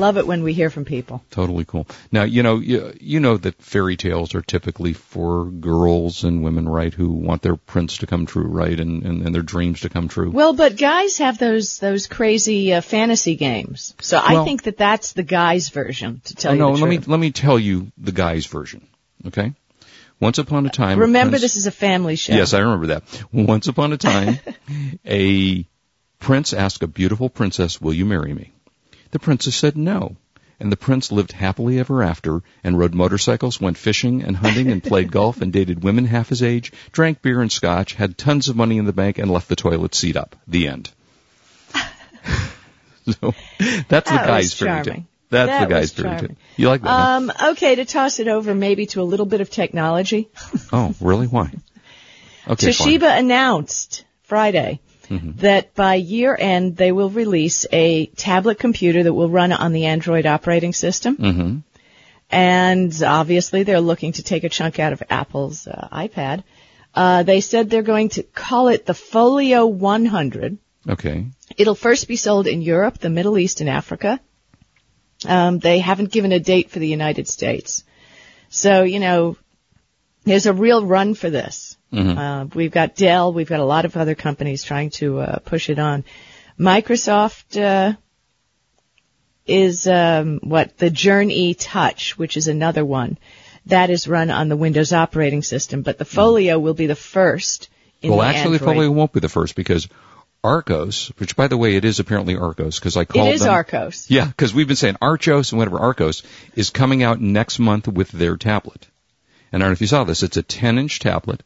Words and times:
love 0.00 0.16
it 0.16 0.26
when 0.26 0.42
we 0.42 0.52
hear 0.52 0.70
from 0.70 0.84
people. 0.84 1.22
Totally 1.30 1.64
cool. 1.64 1.86
Now, 2.10 2.24
you 2.24 2.42
know, 2.42 2.56
you, 2.58 2.92
you 3.00 3.20
know 3.20 3.36
that 3.36 3.62
fairy 3.62 3.96
tales 3.96 4.34
are 4.34 4.42
typically 4.42 4.92
for 4.94 5.44
girls 5.44 6.24
and 6.24 6.42
women, 6.42 6.68
right, 6.68 6.92
who 6.92 7.12
want 7.12 7.42
their 7.42 7.56
prince 7.56 7.98
to 7.98 8.06
come 8.06 8.26
true, 8.26 8.48
right, 8.48 8.78
and, 8.80 9.04
and, 9.04 9.22
and 9.22 9.34
their 9.34 9.42
dreams 9.42 9.80
to 9.80 9.88
come 9.88 10.08
true. 10.08 10.30
Well, 10.30 10.52
but 10.52 10.76
guys 10.76 11.18
have 11.18 11.38
those, 11.38 11.78
those 11.78 12.06
crazy 12.06 12.72
uh, 12.72 12.80
fantasy 12.80 13.36
games. 13.36 13.94
So 14.00 14.20
I 14.22 14.44
think 14.44 14.64
that 14.64 14.76
that's 14.76 15.12
the 15.12 15.22
guys 15.22 15.68
version, 15.68 16.20
to 16.24 16.34
tell 16.34 16.50
Oh, 16.50 16.54
you 16.54 16.60
no, 16.60 16.70
let 16.72 16.88
me 16.88 16.98
let 16.98 17.20
me 17.20 17.30
tell 17.30 17.58
you 17.58 17.92
the 17.98 18.12
guy's 18.12 18.46
version. 18.46 18.86
Okay. 19.26 19.52
Once 20.20 20.38
upon 20.38 20.66
a 20.66 20.70
time, 20.70 20.98
a 20.98 21.02
Remember, 21.02 21.30
prince- 21.32 21.42
this 21.42 21.56
is 21.56 21.66
a 21.66 21.70
family 21.70 22.16
show. 22.16 22.34
Yes, 22.34 22.52
I 22.52 22.58
remember 22.58 22.88
that. 22.88 23.02
Once 23.32 23.68
upon 23.68 23.92
a 23.92 23.96
time, 23.96 24.38
a 25.06 25.66
prince 26.18 26.52
asked 26.52 26.82
a 26.82 26.86
beautiful 26.86 27.28
princess, 27.30 27.80
"Will 27.80 27.94
you 27.94 28.04
marry 28.04 28.34
me?" 28.34 28.52
The 29.10 29.18
princess 29.18 29.56
said 29.56 29.76
no. 29.76 30.16
And 30.58 30.70
the 30.70 30.76
prince 30.76 31.10
lived 31.10 31.32
happily 31.32 31.78
ever 31.78 32.02
after 32.02 32.42
and 32.62 32.78
rode 32.78 32.94
motorcycles, 32.94 33.60
went 33.60 33.78
fishing 33.78 34.22
and 34.22 34.36
hunting 34.36 34.70
and 34.70 34.82
played 34.82 35.10
golf 35.18 35.40
and 35.40 35.50
dated 35.52 35.82
women 35.82 36.04
half 36.04 36.28
his 36.28 36.42
age, 36.42 36.70
drank 36.92 37.22
beer 37.22 37.40
and 37.40 37.50
scotch, 37.50 37.94
had 37.94 38.18
tons 38.18 38.48
of 38.50 38.56
money 38.56 38.76
in 38.76 38.84
the 38.84 38.92
bank 38.92 39.16
and 39.18 39.30
left 39.30 39.48
the 39.48 39.56
toilet 39.56 39.94
seat 39.94 40.16
up. 40.16 40.36
The 40.46 40.68
end. 40.68 40.90
so 43.06 43.34
that's 43.88 44.10
the 44.10 44.16
guy's 44.16 44.52
fairy 44.52 44.84
tale. 44.84 45.04
That's 45.30 45.48
That 45.48 45.68
the 45.68 45.74
guy's 45.74 45.92
fairy 45.92 46.20
tale. 46.20 46.36
You 46.56 46.68
like 46.68 46.82
that? 46.82 46.88
huh? 46.88 47.16
Um, 47.16 47.32
okay, 47.52 47.76
to 47.76 47.86
toss 47.86 48.18
it 48.20 48.28
over 48.28 48.54
maybe 48.54 48.84
to 48.86 49.00
a 49.00 49.04
little 49.04 49.26
bit 49.26 49.40
of 49.40 49.48
technology. 49.48 50.28
Oh, 50.72 50.94
really? 51.00 51.26
Why? 51.26 51.52
Okay, 52.48 52.68
Toshiba 52.68 53.00
fine. 53.00 53.24
announced 53.26 54.04
Friday 54.22 54.80
Mm-hmm. 55.10 55.40
that 55.40 55.74
by 55.74 55.96
year 55.96 56.36
end 56.38 56.76
they 56.76 56.92
will 56.92 57.10
release 57.10 57.66
a 57.72 58.06
tablet 58.06 58.60
computer 58.60 59.02
that 59.02 59.12
will 59.12 59.28
run 59.28 59.50
on 59.50 59.72
the 59.72 59.86
Android 59.86 60.24
operating 60.24 60.72
system. 60.72 61.16
Mm-hmm. 61.16 61.58
And 62.30 63.02
obviously 63.02 63.64
they're 63.64 63.80
looking 63.80 64.12
to 64.12 64.22
take 64.22 64.44
a 64.44 64.48
chunk 64.48 64.78
out 64.78 64.92
of 64.92 65.02
Apple's 65.10 65.66
uh, 65.66 65.88
iPad. 65.90 66.44
Uh, 66.94 67.24
they 67.24 67.40
said 67.40 67.68
they're 67.68 67.82
going 67.82 68.10
to 68.10 68.22
call 68.22 68.68
it 68.68 68.86
the 68.86 68.94
Folio 68.94 69.66
100. 69.66 70.58
Okay. 70.88 71.26
It'll 71.56 71.74
first 71.74 72.08
be 72.08 72.16
sold 72.16 72.46
in 72.46 72.62
Europe, 72.62 72.98
the 72.98 73.10
Middle 73.10 73.36
East, 73.36 73.60
and 73.60 73.68
Africa. 73.68 74.20
Um, 75.26 75.58
they 75.58 75.80
haven't 75.80 76.12
given 76.12 76.32
a 76.32 76.40
date 76.40 76.70
for 76.70 76.78
the 76.78 76.88
United 76.88 77.28
States. 77.28 77.84
So, 78.48 78.84
you 78.84 79.00
know, 79.00 79.36
there's 80.24 80.46
a 80.46 80.52
real 80.52 80.84
run 80.84 81.14
for 81.14 81.30
this. 81.30 81.69
Mhm. 81.92 82.16
Uh, 82.16 82.46
we've 82.54 82.70
got 82.70 82.94
Dell, 82.94 83.32
we've 83.32 83.48
got 83.48 83.60
a 83.60 83.64
lot 83.64 83.84
of 83.84 83.96
other 83.96 84.14
companies 84.14 84.62
trying 84.62 84.90
to 84.90 85.20
uh, 85.20 85.38
push 85.40 85.70
it 85.70 85.78
on. 85.78 86.04
Microsoft 86.58 87.60
uh, 87.60 87.96
is 89.46 89.86
um, 89.86 90.40
what 90.42 90.76
the 90.78 90.90
Journey 90.90 91.54
Touch, 91.54 92.16
which 92.16 92.36
is 92.36 92.48
another 92.48 92.84
one 92.84 93.18
that 93.66 93.90
is 93.90 94.08
run 94.08 94.30
on 94.30 94.48
the 94.48 94.56
Windows 94.56 94.92
operating 94.92 95.42
system, 95.42 95.82
but 95.82 95.98
the 95.98 96.04
Folio 96.04 96.58
will 96.58 96.74
be 96.74 96.86
the 96.86 96.96
first. 96.96 97.68
In 98.02 98.10
well, 98.10 98.22
actually, 98.22 98.54
Android. 98.54 98.76
Folio 98.76 98.90
won't 98.90 99.12
be 99.12 99.20
the 99.20 99.28
first 99.28 99.54
because 99.54 99.88
Arcos, 100.42 101.12
which 101.18 101.36
by 101.36 101.48
the 101.48 101.56
way, 101.56 101.76
it 101.76 101.84
is 101.84 102.00
apparently 102.00 102.36
Arcos 102.36 102.78
because 102.78 102.96
I 102.96 103.04
called 103.04 103.28
It 103.28 103.34
is 103.34 103.42
them. 103.42 103.50
Arcos. 103.50 104.10
Yeah, 104.10 104.26
because 104.26 104.54
we've 104.54 104.66
been 104.66 104.76
saying 104.76 104.96
Archos 105.02 105.52
and 105.52 105.58
whatever 105.58 105.78
Arcos 105.78 106.22
is 106.54 106.70
coming 106.70 107.02
out 107.02 107.20
next 107.20 107.58
month 107.58 107.88
with 107.88 108.10
their 108.10 108.36
tablet. 108.36 108.86
And 109.52 109.62
I 109.62 109.66
don't 109.66 109.70
know 109.70 109.74
if 109.74 109.80
you 109.80 109.86
saw 109.86 110.04
this. 110.04 110.22
It's 110.22 110.36
a 110.36 110.42
10-inch 110.42 111.00
tablet. 111.00 111.42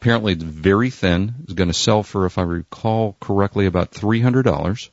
Apparently, 0.00 0.34
it's 0.34 0.42
very 0.42 0.90
thin. 0.90 1.34
It's 1.44 1.54
going 1.54 1.68
to 1.68 1.74
sell 1.74 2.02
for, 2.02 2.26
if 2.26 2.38
I 2.38 2.42
recall 2.42 3.16
correctly, 3.20 3.66
about 3.66 3.90
three 3.90 4.20
hundred 4.20 4.42
dollars. 4.42 4.90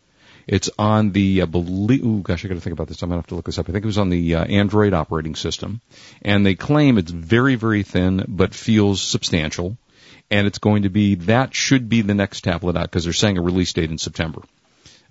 It's 0.47 0.69
on 0.77 1.11
the, 1.11 1.41
I 1.41 1.45
believe, 1.45 2.03
ooh, 2.03 2.21
gosh, 2.21 2.43
I 2.43 2.49
got 2.49 2.55
to 2.55 2.61
think 2.61 2.73
about 2.73 2.87
this. 2.89 3.01
I'm 3.01 3.09
going 3.09 3.17
to 3.17 3.21
have 3.21 3.27
to 3.27 3.35
look 3.35 3.45
this 3.45 3.57
up. 3.59 3.69
I 3.69 3.71
think 3.71 3.85
it 3.85 3.87
was 3.87 3.97
on 3.97 4.09
the 4.09 4.35
uh, 4.35 4.43
Android 4.43 4.93
operating 4.93 5.35
system, 5.35 5.79
and 6.21 6.45
they 6.45 6.55
claim 6.55 6.97
it's 6.97 7.11
very, 7.11 7.55
very 7.55 7.83
thin 7.83 8.25
but 8.27 8.53
feels 8.53 9.01
substantial. 9.01 9.77
And 10.29 10.47
it's 10.47 10.57
going 10.57 10.83
to 10.83 10.89
be 10.89 11.15
that 11.15 11.53
should 11.53 11.89
be 11.89 12.01
the 12.01 12.13
next 12.13 12.41
tablet 12.41 12.75
out 12.75 12.83
because 12.83 13.03
they're 13.03 13.13
saying 13.13 13.37
a 13.37 13.41
release 13.41 13.71
date 13.73 13.91
in 13.91 13.97
September. 13.97 14.41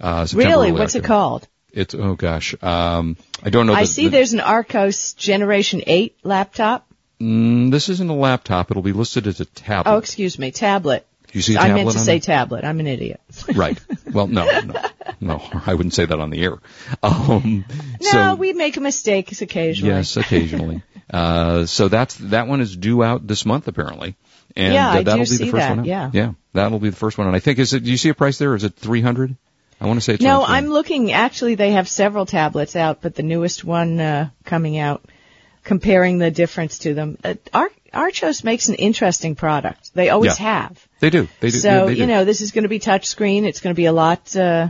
Uh, 0.01 0.27
September 0.27 0.49
Really? 0.49 0.73
What's 0.73 0.95
it 0.97 1.05
called? 1.05 1.47
It's 1.71 1.95
oh 1.95 2.15
gosh, 2.15 2.55
um, 2.61 3.17
I 3.43 3.51
don't 3.51 3.67
know. 3.67 3.75
I 3.75 3.83
the- 3.83 3.87
see 3.87 4.05
the- 4.05 4.11
there's 4.11 4.33
an 4.33 4.41
Arcos 4.41 5.15
Generation 5.15 5.83
8 5.87 6.17
laptop. 6.23 6.87
Mm, 7.23 7.71
this 7.71 7.89
isn't 7.89 8.11
a 8.11 8.15
laptop. 8.15 8.71
It'll 8.71 8.83
be 8.83 8.93
listed 8.93 9.27
as 9.27 9.41
a 9.41 9.45
tablet. 9.45 9.93
Oh, 9.93 9.99
excuse 9.99 10.39
me, 10.39 10.51
tablet. 10.51 11.07
You 11.33 11.41
see 11.41 11.55
a 11.55 11.61
I 11.61 11.69
tablet 11.69 11.81
I 11.81 11.85
meant 11.85 11.93
to 11.93 11.99
say 12.01 12.19
tablet. 12.19 12.65
I'm 12.65 12.81
an 12.81 12.87
idiot. 12.87 13.21
right. 13.55 13.81
Well, 14.13 14.27
no, 14.27 14.45
no, 14.61 14.75
no. 15.21 15.43
I 15.67 15.75
wouldn't 15.75 15.95
say 15.95 16.05
that 16.05 16.19
on 16.19 16.31
the 16.31 16.43
air. 16.43 16.59
Um, 17.03 17.65
no, 18.03 18.11
so, 18.11 18.35
we 18.35 18.53
make 18.53 18.79
mistakes 18.79 19.41
occasionally. 19.41 19.95
yes, 19.95 20.17
occasionally. 20.17 20.83
uh, 21.11 21.65
so 21.67 21.89
that's 21.89 22.17
that 22.17 22.49
one 22.49 22.61
is 22.61 22.77
due 22.77 23.03
out 23.03 23.27
this 23.27 23.47
month 23.47 23.69
apparently, 23.69 24.17
and 24.57 24.75
Yeah, 24.75 24.91
uh, 24.91 25.03
that'll 25.03 25.21
be 25.21 25.25
see 25.27 25.45
the 25.45 25.51
first 25.51 25.61
that, 25.61 25.71
one 25.71 25.79
out. 25.81 25.87
yeah. 25.87 26.11
yeah, 26.13 26.33
that'll 26.53 26.81
be 26.81 26.91
the 26.91 26.97
first 26.97 27.17
one. 27.17 27.29
And 27.29 27.37
I 27.37 27.39
think 27.39 27.59
is 27.59 27.73
it? 27.73 27.85
Do 27.85 27.91
you 27.91 27.97
see 27.97 28.11
a 28.11 28.15
price 28.15 28.37
there? 28.39 28.55
Is 28.55 28.65
it 28.65 28.75
three 28.75 29.01
hundred? 29.01 29.37
I 29.81 29.87
want 29.87 29.99
to 29.99 30.05
say 30.05 30.15
it's 30.15 30.23
No, 30.23 30.45
I'm 30.45 30.67
looking. 30.67 31.13
Actually, 31.13 31.55
they 31.55 31.73
have 31.73 31.89
several 31.89 32.27
tablets 32.27 32.77
out, 32.77 33.01
but 33.01 33.15
the 33.15 33.25
newest 33.25 33.65
one 33.65 33.99
uh, 33.99 34.31
coming 34.45 34.79
out, 34.79 35.05
comparing 35.65 36.19
the 36.19 36.31
difference 36.31 36.79
to 36.79 36.95
them. 36.95 37.19
Uh, 37.23 37.35
Ar- 37.53 37.71
Archos 37.93 38.43
makes 38.45 38.69
an 38.69 38.75
interesting 38.77 39.35
product. 39.35 39.93
They 39.95 40.09
always 40.11 40.39
Yeah. 40.41 40.45
have. 40.47 40.89
They 41.01 41.11
do. 41.11 41.29
They 41.41 41.51
do. 41.51 41.59
so 41.59 41.87
they, 41.87 41.95
they 41.95 42.01
you 42.01 42.07
do. 42.07 42.13
know, 42.13 42.25
this 42.25 42.41
is 42.41 42.53
going 42.53 42.63
to 42.65 42.69
be 42.69 42.81
touchscreen. 42.81 43.45
It's 43.45 43.61
going 43.61 43.75
to 43.75 43.77
be 43.77 43.87
a 43.87 43.93
lot 43.93 44.35
uh, 44.37 44.69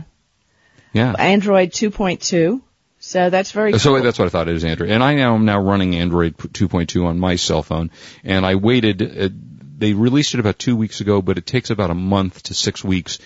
yeah. 0.93 1.13
Android 1.13 1.71
2.2. 1.71 2.61
So 2.99 3.29
that's 3.29 3.51
very 3.51 3.77
So 3.79 3.89
cool. 3.95 4.01
that's 4.03 4.17
what 4.17 4.25
I 4.27 4.29
thought 4.29 4.47
it 4.47 4.55
is, 4.55 4.63
Android. 4.63 4.89
And 4.89 5.03
I 5.03 5.13
am 5.13 5.43
now 5.45 5.59
running 5.59 5.95
Android 5.95 6.37
2.2 6.37 7.05
on 7.05 7.19
my 7.19 7.35
cell 7.35 7.61
phone, 7.61 7.91
and 8.23 8.45
I 8.45 8.55
waited. 8.55 9.01
Uh, 9.01 9.29
they 9.77 9.93
released 9.93 10.33
it 10.35 10.39
about 10.39 10.57
two 10.57 10.77
weeks 10.77 11.01
ago, 11.01 11.21
but 11.21 11.37
it 11.37 11.45
takes 11.45 11.69
about 11.69 11.89
a 11.89 11.95
month 11.95 12.43
to 12.43 12.53
six 12.53 12.81
weeks 12.83 13.19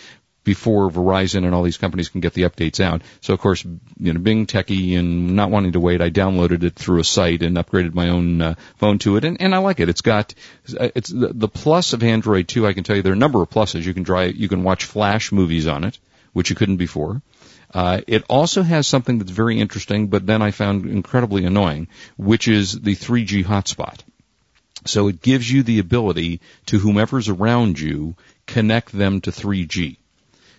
before 0.47 0.90
Verizon 0.90 1.44
and 1.44 1.53
all 1.53 1.62
these 1.62 1.78
companies 1.78 2.08
can 2.08 2.22
get 2.22 2.34
the 2.34 2.44
updates 2.44 2.80
out. 2.80 3.02
So 3.19 3.34
of 3.34 3.41
course, 3.41 3.66
you 3.66 4.13
know, 4.13 4.19
being 4.22 4.47
techie 4.47 4.97
and 4.97 5.35
not 5.35 5.52
wanting 5.52 5.74
to 5.74 5.81
wait, 5.81 6.02
I 6.02 6.09
downloaded 6.09 6.63
it 6.63 6.75
through 6.75 7.02
a 7.02 7.03
site 7.03 7.44
and 7.44 7.58
upgraded 7.58 7.94
my 7.94 8.08
own 8.08 8.41
uh, 8.41 8.56
phone 8.78 8.97
to 9.00 9.18
it, 9.18 9.25
and, 9.25 9.41
and 9.41 9.53
I 9.53 9.58
like 9.58 9.81
it. 9.81 9.90
It's 9.90 10.00
got 10.00 10.34
it's 10.66 11.09
the, 11.09 11.34
the 11.34 11.50
plus 11.50 11.91
of 11.91 12.02
Android 12.02 12.47
2. 12.47 12.66
I 12.66 12.72
can 12.72 12.85
tell 12.85 12.96
you 12.96 13.02
there 13.02 13.12
are 13.12 13.22
a 13.22 13.25
number 13.25 13.41
of 13.41 13.50
pluses. 13.50 13.84
You 13.84 13.94
can 13.94 14.06
try, 14.06 14.24
you 14.24 14.47
can 14.47 14.63
watch 14.63 14.85
Flash 14.85 15.34
movies 15.34 15.68
on 15.68 15.84
it, 15.84 16.00
which 16.31 16.50
you 16.50 16.56
couldn't 16.56 16.78
before. 16.78 17.22
Uh, 17.74 18.00
it 18.08 18.24
also 18.29 18.64
has 18.64 18.88
something 18.88 19.18
that's 19.18 19.31
very 19.31 19.59
interesting, 19.59 20.08
but 20.08 20.25
then 20.25 20.41
I 20.41 20.52
found 20.52 20.85
incredibly 20.85 21.44
annoying, 21.44 21.90
which 22.16 22.47
is 22.47 22.72
the 22.72 22.96
3G 22.96 23.44
hotspot. 23.44 24.00
So 24.85 25.09
it 25.09 25.22
gives 25.22 25.52
you 25.52 25.64
the 25.64 25.79
ability 25.79 26.40
to 26.67 26.79
whomever's 26.79 27.28
around 27.28 27.78
you 27.78 28.16
connect 28.46 28.93
them 28.93 29.20
to 29.22 29.32
3G. 29.32 29.97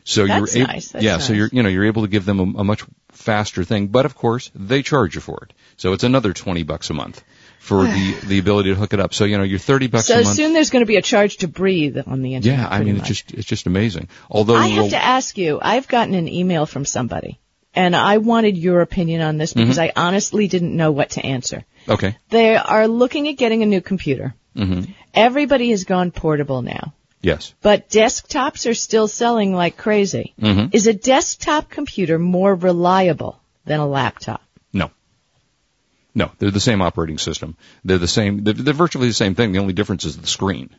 So 0.09 0.27
That's 0.27 0.55
you're 0.55 0.63
able, 0.65 0.73
nice, 0.73 0.95
yeah, 0.95 1.19
so 1.19 1.35
you're 1.35 1.51
you 1.53 1.63
know 1.63 1.69
you're 1.69 1.85
able 1.85 2.03
to 2.03 2.09
give 2.09 2.25
them 2.25 2.39
a, 2.41 2.61
a 2.61 2.65
much 2.65 2.83
faster 3.13 3.63
thing, 3.63 3.89
but 3.89 4.07
of 4.07 4.15
course 4.15 4.51
they 4.55 4.83
charge 4.83 5.15
you 5.17 5.21
for 5.21 5.45
it. 5.45 5.53
So 5.77 5.93
it's 5.93 6.03
another 6.03 6.33
20 6.33 6.63
bucks 6.63 6.89
a 6.89 6.95
month 6.95 7.23
for 7.59 7.83
the 7.85 8.15
the 8.27 8.39
ability 8.39 8.71
to 8.71 8.75
hook 8.77 8.95
it 8.95 9.01
up. 9.01 9.13
So 9.13 9.27
you 9.27 9.37
know 9.37 9.45
you're 9.45 9.59
30 9.59 9.89
bucks 9.89 10.07
so 10.07 10.21
a 10.21 10.25
month. 10.25 10.35
soon 10.37 10.55
there's 10.55 10.71
going 10.71 10.81
to 10.83 10.87
be 10.87 10.97
a 10.97 11.03
charge 11.03 11.37
to 11.39 11.49
breathe 11.49 11.99
on 12.07 12.23
the 12.23 12.37
internet. 12.37 12.59
yeah, 12.59 12.69
I 12.71 12.83
mean 12.83 12.97
much. 12.97 13.11
it's 13.11 13.21
just 13.21 13.35
it's 13.35 13.47
just 13.47 13.67
amazing. 13.67 14.09
Although 14.31 14.57
I 14.57 14.69
have 14.69 14.85
well, 14.85 14.91
to 14.97 15.05
ask 15.05 15.37
you, 15.37 15.59
I've 15.61 15.89
gotten 15.89 16.15
an 16.15 16.27
email 16.27 16.65
from 16.65 16.87
somebody, 16.87 17.39
and 17.75 17.95
I 17.95 18.17
wanted 18.17 18.57
your 18.57 18.81
opinion 18.81 19.21
on 19.21 19.37
this 19.37 19.53
because 19.53 19.77
Mm-hmm. 19.77 19.99
I 19.99 20.07
honestly 20.09 20.49
didn't 20.49 20.75
know 20.75 20.91
what 20.91 21.11
to 21.11 21.27
answer. 21.37 21.67
okay, 21.87 22.17
They 22.31 22.57
are 22.57 22.89
looking 22.89 23.29
at 23.29 23.37
getting 23.37 23.63
a 23.63 23.67
new 23.67 23.83
computer. 23.83 24.35
hmm 24.57 24.85
Everybody 25.13 25.69
has 25.71 25.85
gone 25.85 26.13
portable 26.13 26.63
now, 26.63 26.95
yes, 27.21 27.55
but 27.63 27.89
desktops 27.89 28.69
are 28.71 28.75
still 28.75 29.09
selling 29.09 29.55
like 29.55 29.77
crazy. 29.77 30.35
hmm 30.41 30.67
Is 30.73 30.87
a 30.87 30.93
desktop 30.95 31.69
computer 31.71 32.19
more 32.19 32.55
reliable 32.55 33.41
than 33.65 33.81
a 33.81 33.87
laptop? 33.87 34.43
no, 34.73 34.91
No, 36.15 36.31
they're 36.39 36.51
the 36.51 36.61
same 36.61 36.83
operating 36.83 37.19
system. 37.19 37.57
They're 37.85 37.99
the 37.99 38.09
same. 38.09 38.45
They're, 38.45 38.55
they're 38.55 38.75
virtually 38.75 39.09
the 39.09 39.15
same 39.15 39.35
thing. 39.35 39.53
The 39.53 39.59
only 39.59 39.75
difference 39.75 40.05
is 40.05 40.17
the 40.17 40.27
screen. 40.27 40.71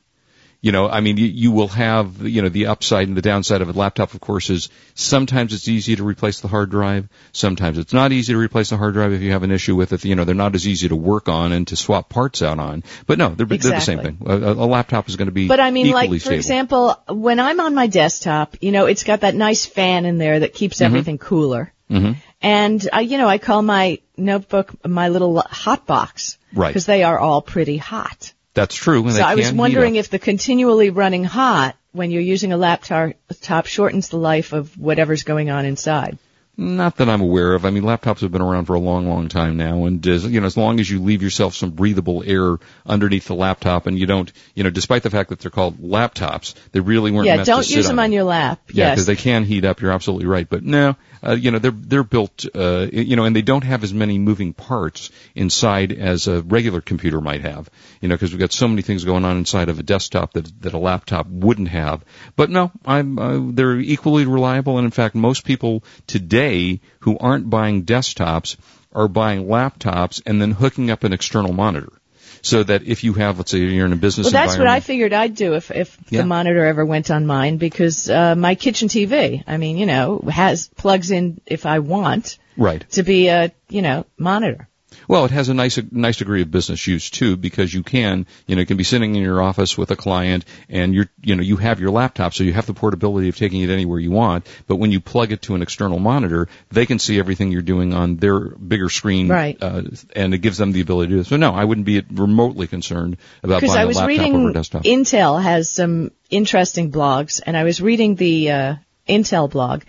You 0.62 0.74
know, 0.74 0.90
I 0.90 1.00
mean, 1.00 1.16
you, 1.16 1.26
you 1.26 1.52
will 1.52 1.70
have, 1.70 2.22
you 2.22 2.42
know, 2.42 2.50
the 2.50 2.66
upside 2.66 3.08
and 3.08 3.16
the 3.16 3.22
downside 3.22 3.62
of 3.62 3.70
a 3.70 3.72
laptop, 3.72 4.14
of 4.14 4.20
course, 4.20 4.50
is 4.50 4.68
sometimes 4.94 5.54
it's 5.54 5.70
easy 5.70 5.96
to 5.96 6.04
replace 6.04 6.42
the 6.42 6.50
hard 6.50 6.70
drive. 6.70 7.08
Sometimes 7.32 7.78
it's 7.78 7.94
not 7.94 8.12
easy 8.12 8.34
to 8.34 8.38
replace 8.40 8.70
the 8.70 8.76
hard 8.76 8.94
drive 8.94 9.14
if 9.14 9.22
you 9.22 9.32
have 9.32 9.44
an 9.44 9.52
issue 9.52 9.78
with 9.78 9.94
it. 9.94 10.04
You 10.04 10.16
know, 10.16 10.26
they're 10.26 10.36
not 10.36 10.56
as 10.56 10.68
easy 10.68 10.90
to 10.90 10.98
work 10.98 11.30
on 11.30 11.54
and 11.54 11.66
to 11.70 11.78
swap 11.78 12.10
parts 12.10 12.42
out 12.42 12.60
on. 12.60 12.84
But 13.08 13.18
no, 13.18 13.30
they're, 13.30 13.46
they're 13.46 13.58
the 13.58 13.80
same 13.80 14.00
thing. 14.02 14.18
A, 14.26 14.36
a 14.36 14.68
laptop 14.68 15.08
is 15.08 15.16
going 15.16 15.28
to 15.28 15.32
be 15.32 15.48
But 15.48 15.62
I 15.62 15.72
mean, 15.72 15.92
like, 15.92 16.10
for 16.10 16.20
stable. 16.20 16.36
example, 16.36 17.04
when 17.08 17.40
I'm 17.40 17.62
on 17.62 17.74
my 17.74 17.88
desktop, 17.88 18.58
you 18.60 18.74
know, 18.74 18.86
it's 18.86 19.06
got 19.06 19.22
that 19.22 19.36
nice 19.36 19.66
fan 19.66 20.06
in 20.06 20.18
there 20.18 20.42
that 20.42 20.54
keeps 20.54 20.82
everything 20.82 21.20
cooler. 21.20 21.72
Mhm. 21.90 22.18
And, 22.42 22.90
I, 22.92 23.02
you 23.02 23.18
know, 23.18 23.28
I 23.28 23.38
call 23.38 23.62
my 23.62 24.00
notebook 24.18 24.86
my 24.86 25.08
little 25.08 25.40
hot 25.40 25.86
box. 25.86 26.38
Right. 26.54 26.68
Because 26.68 26.86
they 26.86 27.04
are 27.04 27.18
all 27.18 27.42
pretty 27.42 27.78
hot. 27.78 28.34
That's 28.54 28.76
true. 28.76 29.04
and 29.04 29.14
So 29.14 29.22
I 29.22 29.36
was 29.36 29.52
wondering 29.52 29.96
if 29.96 30.10
the 30.10 30.20
continually 30.20 30.90
running 30.90 31.24
hot 31.24 31.76
when 31.92 32.12
you're 32.12 32.22
using 32.22 32.52
a 32.52 32.58
laptop 32.58 33.12
top 33.42 33.66
shortens 33.66 34.10
the 34.10 34.18
life 34.18 34.54
of 34.54 34.78
whatever's 34.78 35.24
going 35.24 35.50
on 35.50 35.66
inside. 35.66 36.18
Not 36.60 36.98
that 36.98 37.08
I'm 37.08 37.22
aware 37.22 37.54
of. 37.54 37.64
I 37.64 37.70
mean, 37.70 37.84
laptops 37.84 38.20
have 38.20 38.34
been 38.34 38.42
around 38.42 38.66
for 38.66 38.74
a 38.74 38.80
long, 38.80 39.08
long 39.08 39.30
time 39.30 39.56
now, 39.56 39.86
and 39.86 40.06
as, 40.06 40.26
you 40.26 40.42
know, 40.42 40.46
as 40.46 40.58
long 40.58 40.82
as 40.82 40.90
you 40.90 41.02
leave 41.02 41.24
yourself 41.24 41.56
some 41.56 41.70
breathable 41.72 42.22
air 42.26 42.58
underneath 42.86 43.28
the 43.28 43.34
laptop, 43.34 43.88
and 43.88 43.98
you 43.98 44.06
don't, 44.06 44.30
you 44.56 44.66
know, 44.66 44.70
despite 44.70 45.04
the 45.04 45.10
fact 45.10 45.30
that 45.30 45.40
they're 45.40 45.52
called 45.52 45.78
laptops, 45.78 46.56
they 46.74 46.82
really 46.82 47.12
weren't 47.12 47.28
Yeah, 47.28 47.38
meant 47.38 47.48
don't 47.48 47.70
use 47.70 47.88
them 47.88 47.98
on 47.98 48.12
your 48.12 48.26
lap. 48.26 48.60
Yeah, 48.74 48.88
yes. 48.88 48.96
because 48.96 49.06
they 49.06 49.16
can 49.16 49.46
heat 49.46 49.64
up. 49.64 49.80
You're 49.80 49.94
absolutely 49.94 50.28
right. 50.28 50.50
But 50.50 50.66
no, 50.66 50.98
uh, 51.26 51.34
you 51.34 51.52
know, 51.52 51.60
they're 51.60 51.72
they're 51.72 52.04
built, 52.04 52.46
uh, 52.56 52.88
you 52.92 53.16
know, 53.16 53.26
and 53.26 53.36
they 53.36 53.42
don't 53.42 53.64
have 53.64 53.84
as 53.84 53.94
many 53.94 54.18
moving 54.18 54.54
parts 54.54 55.12
inside 55.36 55.92
as 55.92 56.28
a 56.28 56.42
regular 56.42 56.82
computer 56.82 57.22
might 57.22 57.42
have. 57.42 57.70
You 58.02 58.08
know, 58.08 58.16
because 58.16 58.32
we've 58.32 58.40
got 58.40 58.54
so 58.54 58.68
many 58.68 58.82
things 58.82 59.04
going 59.04 59.26
on 59.26 59.38
inside 59.38 59.70
of 59.70 59.80
a 59.80 59.84
desktop 59.84 60.34
that 60.34 60.62
that 60.62 60.74
a 60.74 60.78
laptop 60.78 61.28
wouldn't 61.28 61.70
have. 61.70 62.04
But 62.36 62.50
no, 62.50 62.72
I'm 62.86 63.20
uh, 63.20 63.52
they're 63.52 63.80
equally 63.80 64.26
reliable, 64.26 64.78
and 64.78 64.86
in 64.86 64.92
fact, 64.92 65.16
most 65.16 65.46
people 65.46 65.84
today 66.08 66.80
who 67.02 67.18
aren't 67.18 67.50
buying 67.50 67.84
desktops 67.84 68.56
are 68.94 69.08
buying 69.08 69.46
laptops 69.46 70.22
and 70.26 70.42
then 70.42 70.52
hooking 70.52 70.90
up 70.90 71.04
an 71.04 71.14
external 71.14 71.54
monitor. 71.54 71.99
So 72.42 72.64
that 72.64 72.84
if 72.84 73.04
you 73.04 73.14
have, 73.14 73.38
let's 73.38 73.52
say 73.52 73.60
you're 73.60 73.86
in 73.86 73.94
a 73.94 73.98
business 73.98 74.26
Well, 74.26 74.32
that's 74.32 74.58
what 74.58 74.68
I 74.68 74.80
figured 74.80 75.12
I'd 75.12 75.36
do 75.36 75.56
if 75.56 75.72
if 75.72 75.98
Yeah. 76.10 76.22
the 76.22 76.28
monitor 76.28 76.66
ever 76.66 76.86
went 76.86 77.12
on 77.12 77.26
mine 77.26 77.58
because 77.58 78.10
uh, 78.10 78.36
my 78.36 78.56
kitchen 78.56 78.88
TV, 78.88 79.44
I 79.46 79.58
mean, 79.58 79.78
you 79.78 79.86
know, 79.86 80.20
has 80.32 80.70
plugs 80.70 81.12
in 81.12 81.42
if 81.46 81.66
I 81.66 81.80
want 81.80 82.38
right. 82.56 82.90
to 82.92 83.04
be 83.04 83.28
a 83.28 83.52
you 83.68 83.82
know 83.82 84.06
monitor. 84.18 84.69
Well, 85.10 85.26
it 85.26 85.32
has 85.32 85.50
a 85.50 85.56
nice, 85.56 85.80
nice 85.92 86.18
degree 86.18 86.44
of 86.44 86.52
business 86.52 86.86
use 86.86 87.10
too, 87.10 87.36
because 87.36 87.74
you 87.74 87.82
can, 87.82 88.28
you 88.46 88.56
know, 88.56 88.60
you 88.60 88.68
can 88.68 88.78
be 88.78 88.84
sitting 88.84 89.16
in 89.16 89.24
your 89.24 89.42
office 89.42 89.76
with 89.76 89.90
a 89.90 89.96
client 89.96 90.46
and 90.70 90.94
you're, 90.94 91.10
you 91.24 91.36
know, 91.36 91.42
you 91.42 91.58
have 91.58 91.80
your 91.80 91.90
laptop, 91.90 92.36
so 92.36 92.44
you 92.44 92.54
have 92.54 92.68
the 92.68 92.76
portability 92.76 93.28
of 93.28 93.36
taking 93.36 93.62
it 93.62 93.72
anywhere 93.72 93.98
you 93.98 94.12
want. 94.12 94.46
But 94.68 94.76
when 94.76 94.92
you 94.92 95.00
plug 95.00 95.32
it 95.32 95.42
to 95.44 95.56
an 95.56 95.64
external 95.64 95.98
monitor, 95.98 96.48
they 96.70 96.86
can 96.86 97.00
see 97.00 97.18
everything 97.18 97.52
you're 97.52 97.64
doing 97.64 97.92
on 97.92 98.18
their 98.18 98.40
bigger 98.40 98.88
screen, 98.90 99.30
Right. 99.30 99.58
Uh, 99.60 99.82
and 100.16 100.36
it 100.36 100.38
gives 100.38 100.60
them 100.60 100.74
the 100.74 100.82
ability 100.82 101.08
to 101.08 101.14
do 101.14 101.18
this. 101.18 101.30
So 101.30 101.38
no, 101.38 101.56
I 101.56 101.66
wouldn't 101.66 101.88
be 101.88 102.04
remotely 102.12 102.68
concerned 102.68 103.18
about 103.42 103.64
buying 103.64 103.80
I 103.80 103.86
was 103.86 103.98
a 103.98 104.02
laptop 104.02 104.08
reading 104.08 104.36
over 104.36 104.50
a 104.52 104.54
desktop. 104.54 104.84
Intel 104.84 105.42
has 105.42 105.72
some 105.72 106.12
interesting 106.30 106.92
blogs, 106.92 107.42
and 107.44 107.58
I 107.58 107.64
was 107.64 107.82
reading 107.82 108.14
the 108.14 108.52
uh, 108.52 108.76
Intel 109.08 109.50
blog, 109.50 109.82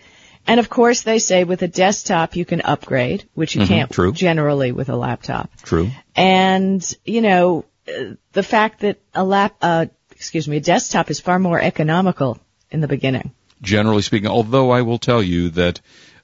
and 0.46 0.60
of 0.60 0.68
course 0.68 1.02
they 1.02 1.18
say 1.18 1.44
with 1.44 1.62
a 1.62 1.68
desktop 1.68 2.36
you 2.36 2.44
can 2.44 2.60
upgrade, 2.62 3.24
which 3.34 3.54
you 3.54 3.62
Mhm, 3.62 3.68
can't 3.68 3.90
true. 3.90 4.12
generally 4.12 4.72
with 4.72 4.88
a 4.88 4.96
laptop. 4.96 5.50
True. 5.62 5.90
And 6.16 6.82
you 7.04 7.20
know 7.20 7.64
the 8.32 8.42
fact 8.42 8.80
that 8.80 8.98
a 9.14 9.24
lap, 9.24 9.56
uh, 9.62 9.86
excuse 10.12 10.46
me, 10.48 10.58
a 10.58 10.60
desktop 10.60 11.10
is 11.10 11.20
far 11.20 11.38
more 11.38 11.60
economical 11.60 12.38
in 12.70 12.80
the 12.80 12.88
beginning. 12.88 13.32
generally 13.62 14.02
speaking. 14.02 14.28
Although 14.30 14.70
I 14.70 14.82
will 14.82 14.98
tell 14.98 15.22
you 15.22 15.50
that 15.50 15.80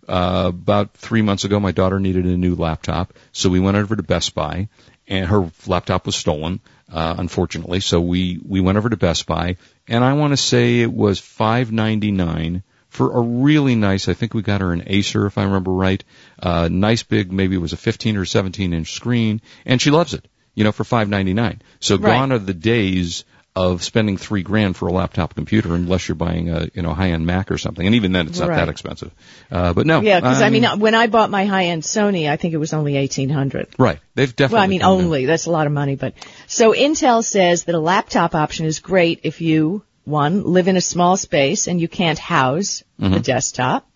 uh, 0.08 0.44
about 0.46 0.94
three 0.94 1.20
months 1.22 1.44
ago, 1.44 1.58
my 1.60 1.72
daughter 1.72 1.98
needed 2.00 2.24
a 2.24 2.36
new 2.36 2.54
laptop, 2.54 3.12
so 3.32 3.50
we 3.50 3.58
went 3.60 3.76
over 3.76 3.96
to 3.96 4.02
Best 4.02 4.34
Buy, 4.34 4.68
and 5.08 5.26
her 5.26 5.50
laptop 5.66 6.06
was 6.06 6.14
stolen, 6.16 6.60
uh, 6.90 7.14
unfortunately. 7.18 7.80
So 7.80 8.00
we 8.00 8.40
we 8.46 8.60
went 8.60 8.78
over 8.78 8.88
to 8.88 8.96
Best 8.96 9.26
Buy, 9.26 9.56
and 9.88 10.04
I 10.04 10.12
want 10.14 10.32
to 10.32 10.36
say 10.36 10.80
it 10.80 10.92
was 10.92 11.18
five 11.18 11.72
ninety 11.72 12.10
nine 12.12 12.62
for 12.96 13.12
a 13.12 13.20
really 13.20 13.74
nice. 13.76 14.08
I 14.08 14.14
think 14.14 14.34
we 14.34 14.42
got 14.42 14.60
her 14.60 14.72
an 14.72 14.82
Acer, 14.86 15.26
if 15.26 15.38
I 15.38 15.44
remember 15.44 15.70
right. 15.70 16.02
Uh, 16.42 16.68
nice 16.72 17.02
big, 17.02 17.30
maybe 17.32 17.54
it 17.54 17.60
was 17.60 17.72
a 17.72 17.76
fifteen 17.76 18.16
or 18.16 18.24
seventeen 18.24 18.72
inch 18.72 18.92
screen, 18.92 19.40
and 19.64 19.80
she 19.80 19.90
loves 19.90 20.14
it. 20.14 20.26
You 20.54 20.64
know, 20.64 20.72
for 20.72 20.84
five 20.84 21.08
ninety 21.08 21.34
nine. 21.34 21.60
So 21.80 21.96
Right. 21.96 22.14
gone 22.16 22.32
are 22.32 22.38
the 22.38 22.54
days 22.54 23.24
of 23.54 23.82
spending 23.82 24.18
three 24.18 24.42
grand 24.42 24.76
for 24.76 24.86
a 24.86 24.92
laptop 24.92 25.34
computer 25.34 25.74
unless 25.74 26.08
you're 26.08 26.14
buying 26.14 26.50
a 26.50 26.68
you 26.74 26.82
know 26.82 26.92
high 26.94 27.10
end 27.10 27.24
Mac 27.26 27.50
or 27.50 27.58
something, 27.58 27.84
and 27.86 27.94
even 27.94 28.12
then 28.12 28.26
it's 28.26 28.38
not 28.38 28.48
Right. 28.50 28.56
that 28.56 28.68
expensive. 28.70 29.10
Uh, 29.50 29.72
but 29.72 29.86
no, 29.86 30.00
Yeah, 30.02 30.20
because 30.20 30.42
I 30.42 30.50
mean, 30.50 30.64
um, 30.64 30.78
when 30.80 30.94
I 30.94 31.06
bought 31.06 31.30
my 31.30 31.44
high-end 31.46 31.82
Sony, 31.82 32.28
I 32.30 32.36
think 32.36 32.52
it 32.54 32.58
was 32.58 32.72
only 32.74 32.96
eighteen 32.96 33.30
hundred. 33.30 33.68
right, 33.78 33.98
they've 34.14 34.34
definitely. 34.34 34.54
Well, 34.56 34.64
I 34.64 34.66
mean, 34.68 34.80
come 34.80 34.96
down. 34.98 35.04
only. 35.04 35.26
That's 35.26 35.46
a 35.46 35.50
lot 35.50 35.66
of 35.66 35.72
money, 35.72 35.96
but 35.96 36.14
so 36.46 36.72
Intel 36.72 37.22
says 37.24 37.64
that 37.64 37.74
a 37.74 37.78
laptop 37.80 38.34
option 38.34 38.66
is 38.66 38.80
great 38.80 39.20
if 39.24 39.40
you 39.40 39.82
one 40.06 40.42
live 40.44 40.68
in 40.68 40.76
a 40.76 40.80
small 40.80 41.16
space 41.18 41.66
and 41.68 41.78
you 41.80 41.88
can't 41.88 42.18
house 42.18 42.82
Mm-hmm. 42.98 43.12
the 43.12 43.20
desktop, 43.20 43.86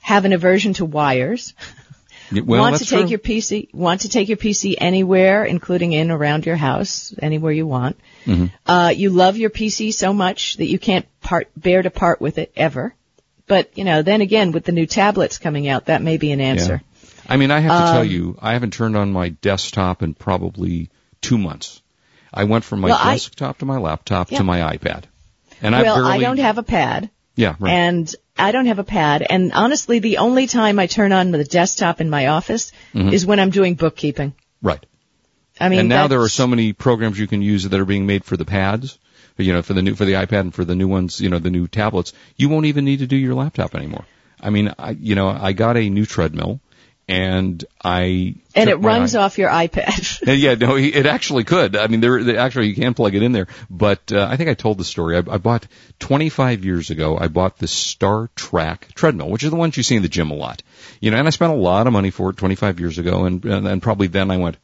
have 0.00 0.24
an 0.24 0.32
aversion 0.32 0.72
to 0.74 0.86
wires, 0.86 1.52
Yeah, 2.30 2.40
Well, 2.46 2.60
want 2.62 2.76
to 2.78 2.86
take 2.86 3.00
true. 3.00 3.08
your 3.10 3.18
PC, 3.18 3.74
want 3.74 4.00
to 4.02 4.08
take 4.08 4.28
your 4.28 4.38
PC 4.38 4.74
anywhere, 4.78 5.44
including 5.44 5.92
in 5.92 6.10
around 6.10 6.46
your 6.46 6.56
house, 6.56 7.12
anywhere 7.20 7.52
you 7.52 7.66
want. 7.66 7.98
Mm-hmm. 8.24 8.46
Uh, 8.64 8.88
you 8.96 9.10
love 9.10 9.36
your 9.36 9.50
PC 9.50 9.92
so 9.92 10.14
much 10.14 10.56
that 10.56 10.66
you 10.66 10.78
can't 10.78 11.04
part, 11.20 11.50
bear 11.54 11.82
to 11.82 11.90
part 11.90 12.22
with 12.22 12.38
it 12.38 12.52
ever. 12.56 12.94
But 13.46 13.76
you 13.76 13.84
know, 13.84 14.00
then 14.00 14.22
again, 14.22 14.52
with 14.52 14.64
the 14.64 14.72
new 14.72 14.86
tablets 14.86 15.36
coming 15.36 15.68
out, 15.68 15.86
that 15.86 16.00
may 16.00 16.16
be 16.16 16.32
an 16.32 16.40
answer. 16.40 16.80
I 17.28 17.36
mean, 17.36 17.50
I 17.50 17.60
have 17.60 17.70
to 17.86 17.92
tell 17.92 18.00
Um, 18.00 18.08
you, 18.08 18.38
I 18.40 18.54
haven't 18.54 18.72
turned 18.72 18.96
on 18.96 19.12
my 19.12 19.28
desktop 19.28 20.02
in 20.02 20.14
probably 20.14 20.88
two 21.20 21.36
months. 21.36 21.82
I 22.32 22.44
went 22.44 22.64
from 22.64 22.80
my 22.80 22.88
Well, 22.88 22.98
I- 22.98 23.12
desktop 23.12 23.58
to 23.58 23.66
my 23.66 23.76
laptop 23.76 24.30
Yeah. 24.32 24.38
to 24.38 24.44
my 24.44 24.60
iPad, 24.74 25.04
and 25.62 25.74
I 25.74 25.82
well, 25.82 25.96
barely. 25.96 26.10
I 26.10 26.18
don't 26.18 26.38
have 26.38 26.58
a 26.58 26.62
pad. 26.62 27.10
Yeah, 27.34 27.54
right. 27.58 27.72
And 27.72 28.14
I 28.36 28.52
don't 28.52 28.66
have 28.66 28.78
a 28.78 28.84
pad. 28.84 29.26
And 29.28 29.52
honestly, 29.52 29.98
the 30.00 30.18
only 30.18 30.46
time 30.46 30.78
I 30.78 30.86
turn 30.86 31.12
on 31.12 31.30
the 31.30 31.44
desktop 31.44 32.00
in 32.00 32.10
my 32.10 32.26
office 32.26 32.72
is 32.92 33.24
when 33.24 33.40
I'm 33.40 33.50
doing 33.50 33.74
bookkeeping. 33.74 34.34
right. 34.62 34.84
I 35.60 35.68
mean, 35.68 35.76
Mm-hmm. 35.76 35.80
and 35.80 35.88
now 35.88 36.08
there 36.08 36.20
are 36.22 36.28
so 36.30 36.46
many 36.46 36.72
programs 36.72 37.18
you 37.18 37.26
can 37.26 37.42
use 37.42 37.64
that 37.68 37.78
are 37.80 37.84
being 37.84 38.06
made 38.06 38.24
for 38.24 38.36
the 38.36 38.44
pads. 38.44 38.98
You 39.38 39.52
know, 39.54 39.62
for 39.62 39.72
the 39.74 39.82
new 39.82 39.94
for 39.94 40.04
the 40.04 40.12
iPad 40.14 40.40
and 40.40 40.54
for 40.54 40.64
the 40.64 40.74
new 40.74 40.88
ones, 40.88 41.20
you 41.20 41.30
know, 41.30 41.38
the 41.38 41.50
new 41.50 41.66
tablets. 41.68 42.12
You 42.36 42.48
won't 42.50 42.66
even 42.66 42.84
need 42.84 42.98
to 42.98 43.06
do 43.06 43.16
your 43.16 43.34
laptop 43.34 43.74
anymore. 43.74 44.04
I 44.40 44.50
mean, 44.50 44.74
I 44.78 44.90
you 44.90 45.14
know, 45.14 45.28
I 45.28 45.52
got 45.52 45.76
a 45.76 45.88
new 45.88 46.04
treadmill, 46.04 46.60
and 47.12 47.64
I 47.84 48.36
and 48.54 48.70
it 48.70 48.76
runs 48.76 49.14
off 49.14 49.36
your 49.36 49.50
iPad. 49.50 50.22
Yeah, 50.42 50.54
no, 50.54 50.76
it 50.76 51.04
actually 51.04 51.44
could. 51.44 51.76
I 51.76 51.86
mean, 51.86 52.00
there, 52.00 52.38
actually 52.38 52.68
you 52.68 52.74
can 52.74 52.94
plug 52.94 53.14
it 53.14 53.22
in 53.22 53.32
there. 53.32 53.48
But 53.68 54.12
uh, 54.12 54.26
I 54.30 54.36
think 54.36 54.48
I 54.48 54.54
told 54.54 54.78
the 54.78 54.84
story. 54.84 55.16
I, 55.16 55.18
I 55.18 55.38
bought 55.38 55.66
25 55.98 56.64
years 56.64 56.90
ago. 56.90 57.18
I 57.18 57.28
bought 57.28 57.58
this 57.58 57.70
Star 57.70 58.30
Trac 58.34 58.94
treadmill, 58.94 59.28
which 59.28 59.44
is 59.44 59.50
the 59.50 59.56
ones 59.56 59.76
you 59.76 59.82
see 59.82 59.96
in 59.96 60.02
the 60.02 60.08
gym 60.08 60.30
a 60.30 60.34
lot. 60.34 60.62
You 61.00 61.10
know, 61.10 61.18
and 61.18 61.26
I 61.26 61.30
spent 61.30 61.52
a 61.52 61.56
lot 61.56 61.86
of 61.86 61.92
money 61.92 62.10
for 62.10 62.30
it 62.30 62.36
25 62.36 62.80
years 62.80 62.98
ago, 62.98 63.24
and 63.24 63.44
and, 63.44 63.68
and 63.68 63.82
probably 63.82 64.06
then 64.06 64.30
I 64.30 64.38
went, 64.38 64.56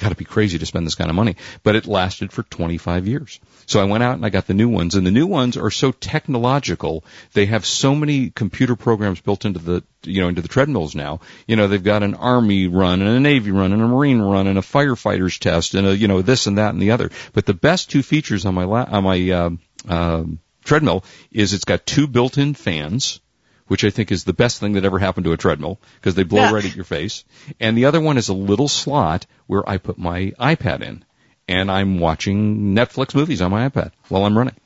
got 0.00 0.08
to 0.08 0.14
be 0.14 0.24
crazy 0.24 0.58
to 0.58 0.66
spend 0.66 0.86
this 0.86 0.94
kind 0.94 1.10
of 1.10 1.16
money. 1.16 1.36
But 1.62 1.76
it 1.76 1.86
lasted 1.86 2.32
for 2.32 2.42
25 2.42 3.06
years. 3.06 3.38
So 3.66 3.80
I 3.80 3.84
went 3.84 4.02
out 4.02 4.14
and 4.14 4.24
I 4.24 4.30
got 4.30 4.46
the 4.46 4.54
new 4.54 4.68
ones, 4.68 4.94
and 4.94 5.06
the 5.06 5.10
new 5.10 5.26
ones 5.26 5.56
are 5.56 5.70
so 5.70 5.92
technological. 5.92 7.04
They 7.32 7.46
have 7.46 7.64
so 7.66 7.94
many 7.94 8.30
computer 8.30 8.76
programs 8.76 9.20
built 9.20 9.44
into 9.44 9.60
the 9.60 9.84
you 10.02 10.22
know 10.22 10.28
into 10.28 10.42
the 10.42 10.48
treadmills 10.48 10.94
now. 10.94 11.20
You 11.46 11.56
know, 11.56 11.68
they've 11.68 11.82
got 11.82 12.02
an 12.02 12.14
army 12.14 12.66
run 12.66 13.02
and 13.02 13.10
a 13.10 13.20
navy 13.20 13.50
run 13.50 13.72
and 13.72 13.82
a 13.82 13.86
marine 13.86 14.20
run 14.20 14.46
and 14.46 14.58
a 14.58 14.62
firefighters 14.62 15.38
test 15.38 15.74
and 15.74 15.86
a 15.86 15.96
you 15.96 16.08
know 16.08 16.22
this 16.22 16.46
and 16.46 16.58
that 16.58 16.72
and 16.72 16.82
the 16.82 16.92
other. 16.92 17.10
But 17.32 17.46
the 17.46 17.54
best 17.54 17.90
two 17.90 18.02
features 18.02 18.46
on 18.46 18.54
my 18.54 18.64
la- 18.64 18.88
on 18.88 19.04
my 19.04 19.30
um 19.30 19.60
um 19.88 20.38
treadmill 20.64 21.04
is 21.30 21.52
it's 21.52 21.64
got 21.64 21.86
two 21.86 22.06
built-in 22.06 22.54
fans 22.54 23.20
which 23.70 23.84
I 23.84 23.90
think 23.90 24.10
is 24.10 24.24
the 24.24 24.32
best 24.32 24.58
thing 24.58 24.72
that 24.72 24.84
ever 24.84 24.98
happened 24.98 25.26
to 25.26 25.32
a 25.32 25.36
treadmill 25.36 25.78
because 25.94 26.16
they 26.16 26.24
blow 26.24 26.42
Yeah. 26.42 26.52
right 26.52 26.64
at 26.64 26.74
your 26.74 26.84
face. 26.84 27.22
And 27.60 27.78
the 27.78 27.84
other 27.84 28.00
one 28.00 28.18
is 28.18 28.28
a 28.28 28.34
little 28.34 28.66
slot 28.66 29.26
where 29.46 29.62
I 29.68 29.78
put 29.78 29.96
my 29.96 30.32
iPad 30.40 30.82
in, 30.82 31.04
and 31.46 31.70
I'm 31.70 32.00
watching 32.00 32.74
Netflix 32.74 33.14
movies 33.14 33.40
on 33.40 33.52
my 33.52 33.68
iPad 33.68 33.92
while 34.08 34.24
I'm 34.24 34.36
running. 34.36 34.56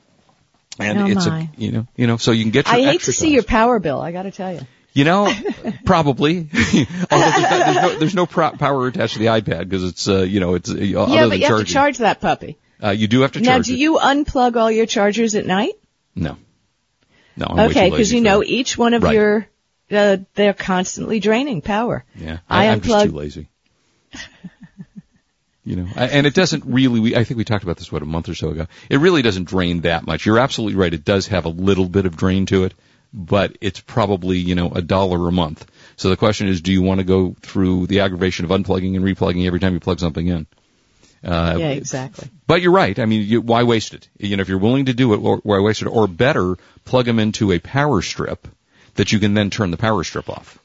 And 0.79 0.99
Oh, 1.01 1.07
it's 1.07 1.27
my. 1.27 1.41
a 1.41 1.61
you 1.61 1.71
know 1.73 1.87
you 1.97 2.07
know 2.07 2.17
so 2.17 2.33
you 2.33 2.45
can 2.45 2.51
get 2.51 2.67
your 2.67 2.77
I 2.77 2.81
hate 2.83 3.03
to 3.03 3.13
see 3.13 3.31
your 3.35 3.43
power 3.43 3.79
bill. 3.79 4.01
I 4.01 4.11
got 4.11 4.23
to 4.23 4.31
tell 4.31 4.55
you. 4.55 4.61
You 4.95 5.05
know, 5.05 5.31
probably. 5.85 6.49
Although 7.11 7.31
there's, 7.31 7.77
no 7.77 7.99
there's 7.99 8.15
no 8.15 8.27
pro- 8.27 8.53
power 8.53 8.87
attached 8.87 9.13
to 9.15 9.19
the 9.19 9.27
iPad 9.27 9.69
because 9.69 9.85
it's 9.85 10.09
uh, 10.09 10.23
you 10.23 10.41
know 10.41 10.55
it's 10.55 10.71
uh, 10.71 10.75
yeah, 10.77 11.01
other 11.01 11.15
but 11.15 11.29
than 11.31 11.41
you 11.41 11.47
have 11.47 11.59
to 11.59 11.65
charging. 11.65 11.67
charge 11.67 11.99
that 11.99 12.21
puppy. 12.21 12.57
uh, 12.83 12.91
you 12.91 13.07
do 13.07 13.21
have 13.21 13.33
to 13.33 13.41
Now, 13.41 13.53
charge. 13.57 13.67
do 13.67 13.75
it. 13.75 13.79
you 13.79 13.99
unplug 13.99 14.57
all 14.57 14.71
your 14.71 14.87
chargers 14.87 15.35
at 15.35 15.47
night? 15.47 15.75
No. 16.15 16.37
No. 17.37 17.47
I'm 17.49 17.71
okay, 17.71 17.91
because 17.91 18.13
you 18.13 18.21
know 18.21 18.41
that. 18.41 18.49
each 18.49 18.77
one 18.79 18.95
of 18.95 19.03
Right. 19.03 19.15
your 19.15 19.49
uh, 19.91 20.19
they're 20.35 20.55
constantly 20.55 21.21
draining 21.21 21.61
power. 21.63 22.05
Yeah. 22.15 22.39
I 22.49 22.67
I, 22.67 22.71
I'm 22.71 22.81
just 22.81 23.07
too 23.07 23.13
lazy. 23.13 23.49
You 25.67 25.77
know, 25.77 25.89
I, 25.97 26.09
and 26.09 26.27
it 26.27 26.35
doesn't 26.35 26.65
really. 26.67 27.01
We, 27.01 27.17
I 27.17 27.25
think 27.25 27.39
we 27.39 27.45
talked 27.45 27.65
about 27.65 27.79
this 27.79 27.91
what 27.91 28.03
a 28.03 28.07
month 28.07 28.29
or 28.29 28.35
so 28.35 28.51
ago. 28.51 28.67
It 28.91 28.99
really 28.99 29.23
doesn't 29.23 29.45
drain 29.45 29.81
that 29.81 30.07
much. 30.07 30.27
You're 30.27 30.39
absolutely 30.39 30.77
right. 30.77 30.93
It 30.93 31.07
does 31.07 31.29
have 31.29 31.47
a 31.47 31.49
little 31.49 31.89
bit 31.89 32.05
of 32.05 32.19
drain 32.19 32.45
to 32.47 32.65
it, 32.65 32.75
but 33.15 33.57
it's 33.63 33.81
probably 33.81 34.37
you 34.37 34.55
know 34.55 34.71
a 34.71 34.83
dollar 34.83 35.27
a 35.27 35.33
month. 35.33 35.65
So 35.97 36.11
the 36.11 36.19
question 36.19 36.49
is, 36.49 36.61
do 36.61 36.71
you 36.71 36.83
want 36.83 37.01
to 37.01 37.05
go 37.05 37.35
through 37.41 37.87
the 37.87 38.01
aggravation 38.01 38.45
of 38.45 38.51
unplugging 38.51 38.95
and 38.95 39.03
replugging 39.05 39.47
every 39.47 39.59
time 39.59 39.73
you 39.73 39.81
plug 39.81 40.01
something 40.01 40.27
in? 40.27 40.47
Uh, 41.25 41.57
yeah, 41.59 41.71
exactly. 41.71 42.31
But 42.47 42.61
you're 42.61 42.73
right. 42.73 42.99
I 42.99 43.07
mean, 43.07 43.23
you, 43.23 43.41
why 43.41 43.63
waste 43.63 43.95
it? 43.95 44.09
You 44.19 44.37
know, 44.37 44.43
if 44.43 44.49
you're 44.49 44.59
willing 44.59 44.87
to 44.87 44.95
do 44.95 45.15
it, 45.15 45.19
why 45.19 45.61
waste 45.61 45.83
it? 45.83 45.87
Or 45.87 46.07
better, 46.07 46.57
plug 46.85 47.07
them 47.07 47.19
into 47.19 47.53
a 47.53 47.59
power 47.59 48.03
strip 48.03 48.47
that 48.97 49.13
you 49.13 49.19
can 49.19 49.35
then 49.35 49.51
turn 49.51 49.71
the 49.71 49.77
power 49.77 50.05
strip 50.05 50.29
off. 50.29 50.59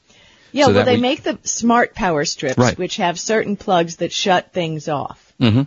Yeah, 0.52 0.66
so 0.66 0.74
well, 0.74 0.84
they 0.84 0.96
we, 0.96 1.00
make 1.00 1.22
the 1.22 1.38
smart 1.44 1.94
power 1.94 2.24
strips, 2.24 2.58
right. 2.58 2.76
which 2.76 2.96
have 2.96 3.18
certain 3.18 3.56
plugs 3.56 3.96
that 3.96 4.12
shut 4.12 4.52
things 4.52 4.88
off. 4.88 5.32
Mm-hmm. 5.40 5.62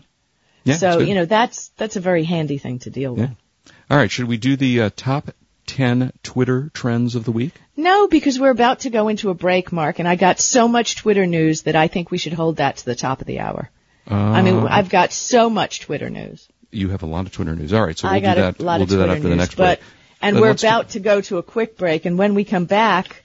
Yeah, 0.65 0.75
so 0.75 1.00
you 1.00 1.15
know 1.15 1.25
that's 1.25 1.69
that's 1.77 1.95
a 1.95 2.01
very 2.01 2.23
handy 2.23 2.57
thing 2.57 2.79
to 2.79 2.89
deal 2.89 3.15
with. 3.15 3.29
Yeah. 3.29 3.73
All 3.89 3.97
right, 3.97 4.12
should 4.12 4.27
we 4.27 4.38
do 4.38 4.55
the 4.55 4.81
uh, 4.81 4.89
top 4.95 5.31
ten 5.65 6.12
Twitter 6.21 6.69
trends 6.73 7.15
of 7.15 7.25
the 7.25 7.31
week? 7.31 7.53
No, 7.75 8.07
because 8.07 8.39
we're 8.39 8.51
about 8.51 8.81
to 8.81 8.89
go 8.89 9.07
into 9.07 9.29
a 9.29 9.33
break, 9.33 9.71
Mark, 9.71 10.00
and 10.00 10.07
I 10.07 10.15
got 10.15 10.39
so 10.39 10.67
much 10.67 10.97
Twitter 10.97 11.25
news 11.25 11.63
that 11.63 11.75
I 11.75 11.88
think 11.88 12.12
we 12.12 12.17
should 12.17 12.33
hold 12.33 12.57
that 12.57 12.77
to 12.77 12.85
the 12.85 12.95
top 12.95 13.21
of 13.21 13.27
the 13.27 13.39
hour. 13.39 13.69
Uh, 14.10 14.15
I 14.15 14.41
mean, 14.41 14.57
I've 14.57 14.89
got 14.89 15.13
so 15.13 15.50
much 15.50 15.81
Twitter 15.81 16.10
news. 16.10 16.48
You 16.72 16.89
have 16.89 17.03
a 17.03 17.05
lot 17.05 17.25
of 17.25 17.31
Twitter 17.31 17.55
news. 17.55 17.74
All 17.74 17.86
right, 17.86 17.98
so 17.98 18.10
we'll 18.10 18.19
do 18.19 18.25
that. 18.25 18.60
we'll 18.60 18.86
do 18.86 18.98
that 18.98 19.10
after 19.10 19.22
news, 19.22 19.29
the 19.29 19.36
next 19.36 19.55
break. 19.55 19.79
And 20.22 20.39
we're 20.39 20.51
about 20.51 20.89
to 20.91 21.00
go 21.00 21.22
to 21.22 21.38
a 21.38 21.43
quick 21.43 21.77
break, 21.77 22.05
and 22.05 22.17
when 22.17 22.33
we 22.33 22.45
come 22.45 22.65
back, 22.65 23.24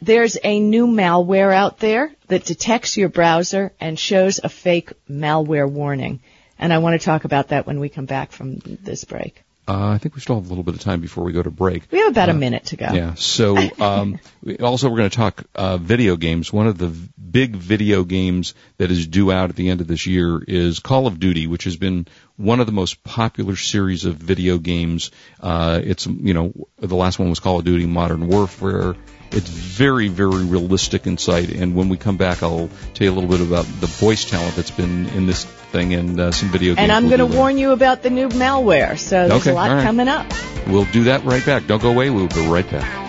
there's 0.00 0.36
a 0.42 0.60
new 0.60 0.86
malware 0.86 1.52
out 1.52 1.78
there 1.78 2.12
that 2.28 2.44
detects 2.44 2.96
your 2.96 3.08
browser 3.08 3.72
and 3.80 3.98
shows 3.98 4.40
a 4.42 4.48
fake 4.48 4.92
malware 5.10 5.68
warning. 5.70 6.20
And 6.58 6.72
I 6.72 6.78
want 6.78 6.98
to 7.00 7.04
talk 7.04 7.24
about 7.24 7.48
that 7.48 7.66
when 7.66 7.80
we 7.80 7.88
come 7.88 8.06
back 8.06 8.32
from 8.32 8.58
this 8.64 9.04
break. 9.04 9.42
Uh, 9.68 9.88
I 9.88 9.98
think 9.98 10.14
we 10.14 10.20
still 10.20 10.36
have 10.36 10.46
a 10.46 10.48
little 10.48 10.62
bit 10.62 10.74
of 10.74 10.80
time 10.80 11.00
before 11.00 11.24
we 11.24 11.32
go 11.32 11.42
to 11.42 11.50
break. 11.50 11.90
We 11.90 11.98
have 11.98 12.12
about 12.12 12.28
uh, 12.28 12.32
a 12.32 12.36
minute 12.36 12.66
to 12.66 12.76
go. 12.76 12.86
Yeah. 12.92 13.14
So, 13.14 13.56
um, 13.80 14.20
we, 14.42 14.58
also 14.58 14.88
we're 14.88 14.98
going 14.98 15.10
to 15.10 15.16
talk 15.16 15.44
uh, 15.56 15.76
video 15.78 16.16
games. 16.16 16.52
One 16.52 16.68
of 16.68 16.78
the 16.78 16.88
v- 16.88 17.08
big 17.18 17.56
video 17.56 18.04
games 18.04 18.54
that 18.78 18.92
is 18.92 19.08
due 19.08 19.32
out 19.32 19.50
at 19.50 19.56
the 19.56 19.70
end 19.70 19.80
of 19.80 19.88
this 19.88 20.06
year 20.06 20.40
is 20.42 20.78
Call 20.78 21.08
of 21.08 21.18
Duty, 21.18 21.48
which 21.48 21.64
has 21.64 21.76
been 21.76 22.06
one 22.36 22.60
of 22.60 22.66
the 22.66 22.72
most 22.72 23.02
popular 23.02 23.56
series 23.56 24.04
of 24.04 24.14
video 24.14 24.58
games. 24.58 25.10
Uh, 25.40 25.80
it's 25.82 26.06
you 26.06 26.34
know 26.34 26.52
the 26.78 26.96
last 26.96 27.18
one 27.18 27.28
was 27.28 27.40
Call 27.40 27.58
of 27.58 27.64
Duty 27.64 27.86
Modern 27.86 28.28
Warfare. 28.28 28.94
It's 29.32 29.48
very, 29.48 30.08
very 30.08 30.44
realistic 30.44 31.06
insight. 31.06 31.50
And 31.50 31.74
when 31.74 31.88
we 31.88 31.96
come 31.96 32.16
back, 32.16 32.42
I'll 32.42 32.70
tell 32.94 33.04
you 33.04 33.12
a 33.12 33.16
little 33.16 33.30
bit 33.30 33.40
about 33.40 33.64
the 33.80 33.86
voice 33.86 34.24
talent 34.24 34.56
that's 34.56 34.70
been 34.70 35.06
in 35.08 35.26
this 35.26 35.44
thing 35.44 35.94
and 35.94 36.18
uh, 36.18 36.32
some 36.32 36.48
video 36.50 36.74
games. 36.74 36.78
And 36.78 36.92
I'm 36.92 37.08
we'll 37.08 37.18
going 37.18 37.30
to 37.30 37.36
warn 37.36 37.58
you 37.58 37.72
about 37.72 38.02
the 38.02 38.10
new 38.10 38.28
malware. 38.28 38.98
So 38.98 39.28
there's 39.28 39.42
okay, 39.42 39.50
a 39.50 39.54
lot 39.54 39.70
right. 39.70 39.82
coming 39.82 40.08
up. 40.08 40.26
We'll 40.66 40.86
do 40.86 41.04
that 41.04 41.24
right 41.24 41.44
back. 41.44 41.66
Don't 41.66 41.82
go 41.82 41.90
away. 41.90 42.10
We'll 42.10 42.28
be 42.28 42.46
right 42.46 42.68
back. 42.70 43.06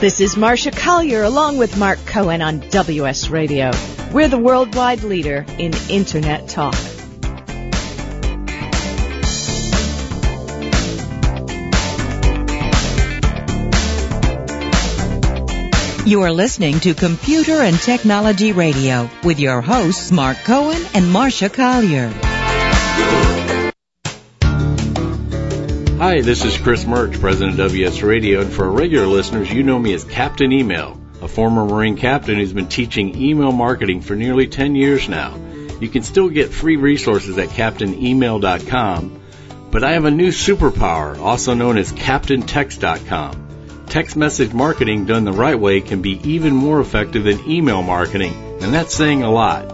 This 0.00 0.20
is 0.20 0.36
Marsha 0.36 0.76
Collier 0.76 1.22
along 1.24 1.58
with 1.58 1.76
Mark 1.76 1.98
Cohen 2.06 2.40
on 2.40 2.60
WS 2.60 3.30
Radio. 3.30 3.72
We're 4.12 4.28
the 4.28 4.38
worldwide 4.38 5.02
leader 5.02 5.44
in 5.58 5.72
Internet 5.88 6.48
talk. 6.48 6.76
You 16.08 16.22
are 16.22 16.32
listening 16.32 16.80
to 16.80 16.94
Computer 16.94 17.60
and 17.60 17.78
Technology 17.78 18.52
Radio 18.52 19.10
with 19.22 19.38
your 19.38 19.60
hosts 19.60 20.10
Mark 20.10 20.38
Cohen 20.38 20.80
and 20.94 21.04
Marsha 21.04 21.52
Collier. 21.52 22.08
Hi, 25.98 26.22
this 26.22 26.46
is 26.46 26.56
Chris 26.56 26.84
Mertz, 26.84 27.20
President 27.20 27.60
of 27.60 27.72
WS 27.72 28.00
Radio, 28.00 28.40
and 28.40 28.50
for 28.50 28.64
our 28.64 28.70
regular 28.70 29.06
listeners, 29.06 29.52
you 29.52 29.62
know 29.62 29.78
me 29.78 29.92
as 29.92 30.04
Captain 30.04 30.50
Email, 30.50 30.98
a 31.20 31.28
former 31.28 31.66
Marine 31.66 31.98
captain 31.98 32.36
who's 32.36 32.54
been 32.54 32.68
teaching 32.68 33.20
email 33.20 33.52
marketing 33.52 34.00
for 34.00 34.16
nearly 34.16 34.46
10 34.46 34.76
years 34.76 35.10
now. 35.10 35.36
You 35.78 35.90
can 35.90 36.04
still 36.04 36.30
get 36.30 36.54
free 36.54 36.76
resources 36.76 37.36
at 37.36 37.50
CaptainEmail.com, 37.50 39.20
but 39.70 39.84
I 39.84 39.92
have 39.92 40.06
a 40.06 40.10
new 40.10 40.28
superpower, 40.28 41.18
also 41.18 41.52
known 41.52 41.76
as 41.76 41.92
CaptainText.com. 41.92 43.47
Text 43.88 44.16
message 44.16 44.52
marketing 44.52 45.06
done 45.06 45.24
the 45.24 45.32
right 45.32 45.58
way 45.58 45.80
can 45.80 46.02
be 46.02 46.20
even 46.30 46.54
more 46.54 46.78
effective 46.78 47.24
than 47.24 47.50
email 47.50 47.82
marketing, 47.82 48.34
and 48.60 48.74
that's 48.74 48.94
saying 48.94 49.22
a 49.22 49.30
lot. 49.30 49.66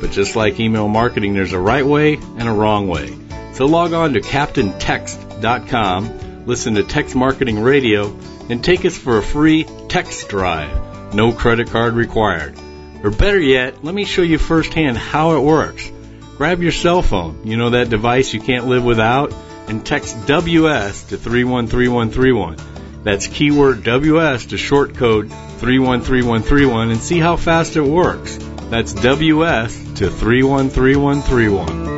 But 0.00 0.10
just 0.10 0.34
like 0.34 0.58
email 0.58 0.88
marketing, 0.88 1.34
there's 1.34 1.52
a 1.52 1.60
right 1.60 1.84
way 1.84 2.14
and 2.14 2.48
a 2.48 2.52
wrong 2.52 2.88
way. 2.88 3.14
So 3.52 3.66
log 3.66 3.92
on 3.92 4.14
to 4.14 4.20
CaptainText.com, 4.20 6.46
listen 6.46 6.76
to 6.76 6.82
Text 6.82 7.14
Marketing 7.14 7.60
Radio, 7.60 8.16
and 8.48 8.64
take 8.64 8.86
us 8.86 8.96
for 8.96 9.18
a 9.18 9.22
free 9.22 9.66
text 9.88 10.30
drive. 10.30 11.14
No 11.14 11.32
credit 11.32 11.68
card 11.68 11.92
required. 11.92 12.58
Or 13.04 13.10
better 13.10 13.38
yet, 13.38 13.84
let 13.84 13.94
me 13.94 14.06
show 14.06 14.22
you 14.22 14.38
firsthand 14.38 14.96
how 14.96 15.36
it 15.36 15.40
works. 15.40 15.92
Grab 16.38 16.62
your 16.62 16.72
cell 16.72 17.02
phone, 17.02 17.46
you 17.46 17.58
know 17.58 17.68
that 17.70 17.90
device 17.90 18.32
you 18.32 18.40
can't 18.40 18.66
live 18.66 18.84
without, 18.84 19.34
and 19.68 19.84
text 19.84 20.26
WS 20.26 21.02
to 21.04 21.18
313131. 21.18 22.77
That's 23.08 23.26
keyword 23.26 23.84
WS 23.84 24.44
to 24.48 24.58
short 24.58 24.94
code 24.94 25.30
313131 25.30 26.90
and 26.90 27.00
see 27.00 27.18
how 27.18 27.36
fast 27.36 27.74
it 27.76 27.80
works. 27.80 28.36
That's 28.68 28.92
WS 28.92 29.74
to 29.94 30.10
313131. 30.10 31.97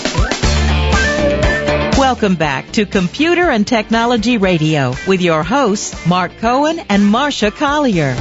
Welcome 2.01 2.33
back 2.33 2.71
to 2.71 2.87
Computer 2.87 3.51
and 3.51 3.65
Technology 3.65 4.37
Radio 4.37 4.95
with 5.07 5.21
your 5.21 5.43
hosts, 5.43 6.07
Mark 6.07 6.35
Cohen 6.39 6.79
and 6.89 7.03
Marsha 7.03 7.51
Collier. 7.51 8.15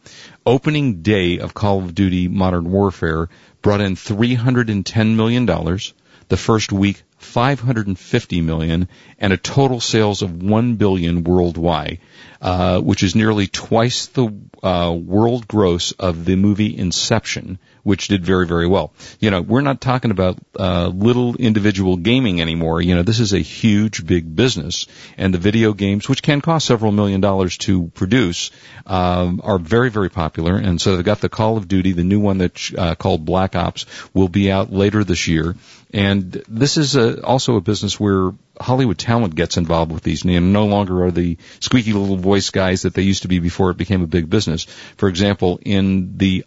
Opening 0.45 1.01
day 1.01 1.39
of 1.39 1.53
Call 1.53 1.79
of 1.79 1.95
Duty 1.95 2.27
Modern 2.27 2.69
Warfare 2.69 3.27
brought 3.61 3.81
in 3.81 3.95
$310 3.95 5.15
million. 5.15 5.45
The 5.47 6.37
first 6.37 6.71
week, 6.71 7.03
550 7.23 8.41
million 8.41 8.87
and 9.19 9.33
a 9.33 9.37
total 9.37 9.79
sales 9.79 10.21
of 10.21 10.43
1 10.43 10.75
billion 10.75 11.23
worldwide, 11.23 11.99
uh, 12.41 12.79
which 12.81 13.03
is 13.03 13.15
nearly 13.15 13.47
twice 13.47 14.07
the 14.07 14.29
uh, 14.61 14.93
world 14.93 15.47
gross 15.47 15.91
of 15.93 16.25
the 16.25 16.35
movie 16.35 16.77
Inception, 16.77 17.57
which 17.83 18.07
did 18.07 18.25
very, 18.25 18.47
very 18.47 18.67
well. 18.67 18.93
You 19.19 19.31
know, 19.31 19.41
we're 19.41 19.61
not 19.61 19.81
talking 19.81 20.11
about 20.11 20.37
uh, 20.57 20.87
little 20.87 21.35
individual 21.35 21.97
gaming 21.97 22.41
anymore. 22.41 22.81
You 22.81 22.95
know, 22.95 23.03
this 23.03 23.19
is 23.19 23.33
a 23.33 23.39
huge, 23.39 24.05
big 24.05 24.35
business, 24.35 24.87
and 25.17 25.33
the 25.33 25.37
video 25.37 25.73
games, 25.73 26.07
which 26.07 26.23
can 26.23 26.41
cost 26.41 26.65
several 26.65 26.91
million 26.91 27.21
dollars 27.21 27.57
to 27.59 27.87
produce, 27.93 28.51
um, 28.85 29.41
are 29.43 29.59
very, 29.59 29.89
very 29.89 30.09
popular. 30.09 30.55
And 30.55 30.79
so 30.79 30.95
they've 30.95 31.05
got 31.05 31.21
the 31.21 31.29
Call 31.29 31.57
of 31.57 31.67
Duty, 31.67 31.91
the 31.91 32.03
new 32.03 32.19
one 32.19 32.37
that's 32.37 32.73
uh, 32.77 32.95
called 32.95 33.25
Black 33.25 33.55
Ops, 33.55 33.85
will 34.13 34.29
be 34.29 34.51
out 34.51 34.71
later 34.71 35.03
this 35.03 35.27
year. 35.27 35.55
And 35.93 36.31
this 36.47 36.77
is 36.77 36.95
a, 36.95 37.23
also 37.23 37.55
a 37.55 37.61
business 37.61 37.99
where 37.99 38.31
Hollywood 38.59 38.97
talent 38.97 39.35
gets 39.35 39.57
involved 39.57 39.91
with 39.91 40.01
these. 40.01 40.25
And 40.25 40.51
no 40.51 40.65
longer 40.65 41.05
are 41.05 41.11
the 41.11 41.37
squeaky 41.59 41.93
little 41.93 42.17
voice 42.17 42.49
guys 42.49 42.81
that 42.81 42.95
they 42.95 43.03
used 43.03 43.21
to 43.21 43.27
be 43.27 43.37
before 43.37 43.69
it 43.69 43.77
became 43.77 44.01
a 44.01 44.07
big 44.07 44.27
business. 44.27 44.63
For 44.97 45.07
example, 45.07 45.59
in 45.61 46.17
the 46.17 46.45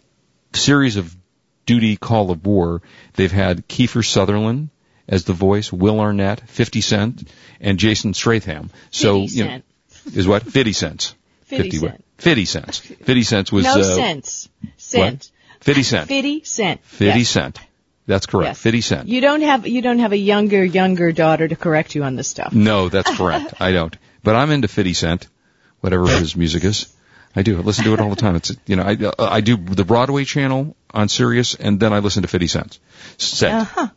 series 0.53 0.97
of 0.97 1.15
Duty 1.65 1.95
Call 1.95 2.29
of 2.31 2.45
War, 2.45 2.81
they've 3.13 3.31
had 3.31 3.67
Kiefer 3.69 4.05
Sutherland 4.05 4.69
as 5.07 5.23
the 5.23 5.33
voice, 5.33 5.71
Will 5.71 6.01
Arnett, 6.01 6.41
50 6.49 6.81
Cent, 6.81 7.31
and 7.61 7.79
Jason 7.79 8.11
Stratham. 8.11 8.69
So, 8.91 9.21
50 9.21 9.37
you 9.37 9.45
know, 9.45 9.61
is 10.13 10.27
what? 10.27 10.43
50 10.43 10.73
cents. 10.73 11.15
50 11.43 11.77
cent. 11.77 12.03
50 12.17 12.45
cents. 12.45 12.79
50 12.79 13.23
cents 13.23 13.51
was, 13.51 13.63
no 13.63 13.79
uh, 13.79 13.83
cents. 13.83 14.49
Cent. 14.75 15.31
50 15.61 15.83
cent. 15.83 16.07
50 16.09 16.43
cent. 16.43 16.83
50 16.83 17.19
Yes. 17.19 17.29
cent. 17.29 17.59
That's 18.07 18.25
correct. 18.25 18.51
Yes. 18.51 18.59
50 18.61 18.81
cent. 18.81 19.07
You 19.09 19.21
don't 19.21 19.41
have 19.41 19.67
you 19.67 19.81
don't 19.81 19.99
have 19.99 20.13
a 20.13 20.17
younger 20.17 20.63
younger 20.63 21.11
daughter 21.11 21.47
to 21.47 21.55
correct 21.55 21.93
you 21.93 22.03
on 22.03 22.15
this 22.15 22.29
stuff. 22.29 22.53
No, 22.53 22.89
that's 22.89 23.15
correct. 23.15 23.53
I 23.59 23.73
don't. 23.73 23.95
But 24.23 24.35
I'm 24.35 24.49
into 24.51 24.67
50 24.67 24.93
Cent, 24.93 25.27
whatever 25.81 26.07
his 26.07 26.35
music 26.35 26.63
is. 26.63 26.93
I 27.35 27.43
do. 27.43 27.57
I 27.57 27.61
listen 27.61 27.83
to 27.85 27.93
it 27.93 27.99
all 27.99 28.09
the 28.09 28.15
time. 28.15 28.35
It's, 28.35 28.51
you 28.65 28.77
know, 28.77 28.83
I, 28.83 28.95
uh, 28.95 29.11
I 29.19 29.41
do 29.41 29.57
the 29.57 29.85
Broadway 29.85 30.23
channel 30.23 30.75
on 30.91 31.07
Sirius 31.07 31.53
and 31.55 31.79
then 31.79 31.93
I 31.93 31.99
listen 31.99 32.23
to 32.23 32.27
50 32.27 32.47
Cent. 32.47 32.79
Cent. 33.17 33.53
Uh-huh. 33.53 33.87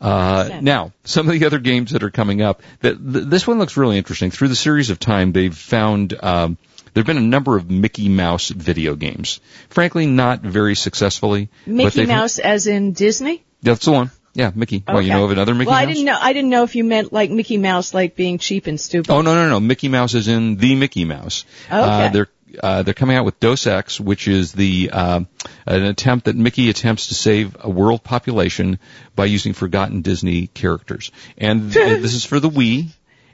Uh, 0.00 0.60
now, 0.62 0.92
some 1.04 1.28
of 1.28 1.38
the 1.38 1.46
other 1.46 1.58
games 1.58 1.92
that 1.92 2.02
are 2.02 2.10
coming 2.10 2.42
up, 2.42 2.62
th- 2.82 2.96
th- 2.96 3.24
this 3.26 3.46
one 3.46 3.58
looks 3.58 3.76
really 3.76 3.98
interesting. 3.98 4.30
Through 4.30 4.48
the 4.48 4.56
series 4.56 4.90
of 4.90 4.98
time, 4.98 5.32
they've 5.32 5.56
found, 5.56 6.14
um, 6.22 6.56
there 6.94 7.02
have 7.02 7.06
been 7.06 7.18
a 7.18 7.20
number 7.20 7.56
of 7.56 7.70
Mickey 7.70 8.08
Mouse 8.08 8.48
video 8.48 8.96
games. 8.96 9.40
Frankly, 9.68 10.06
not 10.06 10.40
very 10.40 10.74
successfully. 10.74 11.50
Mickey 11.66 12.06
Mouse 12.06 12.38
as 12.38 12.66
in 12.66 12.92
Disney? 12.92 13.44
That's 13.62 13.84
the 13.84 13.92
one. 13.92 14.10
Yeah, 14.32 14.52
Mickey. 14.54 14.82
Well, 14.86 15.02
you 15.02 15.10
know 15.10 15.24
of 15.24 15.32
another 15.32 15.54
Mickey 15.54 15.66
well, 15.68 15.74
Mouse? 15.74 15.82
I 15.82 15.86
didn't 15.86 16.04
know 16.04 16.18
I 16.20 16.32
didn't 16.32 16.50
know 16.50 16.62
if 16.62 16.76
you 16.76 16.84
meant 16.84 17.12
like 17.12 17.30
Mickey 17.30 17.58
Mouse 17.58 17.92
like 17.92 18.14
being 18.14 18.38
cheap 18.38 18.66
and 18.68 18.80
stupid. 18.80 19.10
Oh 19.10 19.22
no 19.22 19.34
no 19.34 19.48
no! 19.48 19.58
Mickey 19.60 19.88
Mouse 19.88 20.14
is 20.14 20.28
in 20.28 20.56
the 20.56 20.76
Mickey 20.76 21.04
Mouse. 21.04 21.44
Uh, 21.70 21.80
Okay. 22.04 22.12
they're 22.12 22.28
uh, 22.62 22.82
they're 22.84 22.94
coming 22.94 23.16
out 23.16 23.24
with 23.24 23.40
Dos 23.40 23.66
Ex, 23.66 23.98
which 24.00 24.28
is 24.28 24.52
the 24.52 24.90
uh, 24.92 25.20
an 25.66 25.82
attempt 25.84 26.26
that 26.26 26.36
Mickey 26.36 26.70
attempts 26.70 27.08
to 27.08 27.14
save 27.14 27.56
a 27.60 27.68
world 27.68 28.02
population 28.04 28.78
by 29.16 29.24
using 29.24 29.52
forgotten 29.52 30.02
Disney 30.02 30.46
characters. 30.46 31.10
And 31.36 31.72
th- 31.72 32.00
this 32.00 32.14
is 32.14 32.24
for 32.24 32.38
the 32.40 32.48
Wii, 32.50 32.88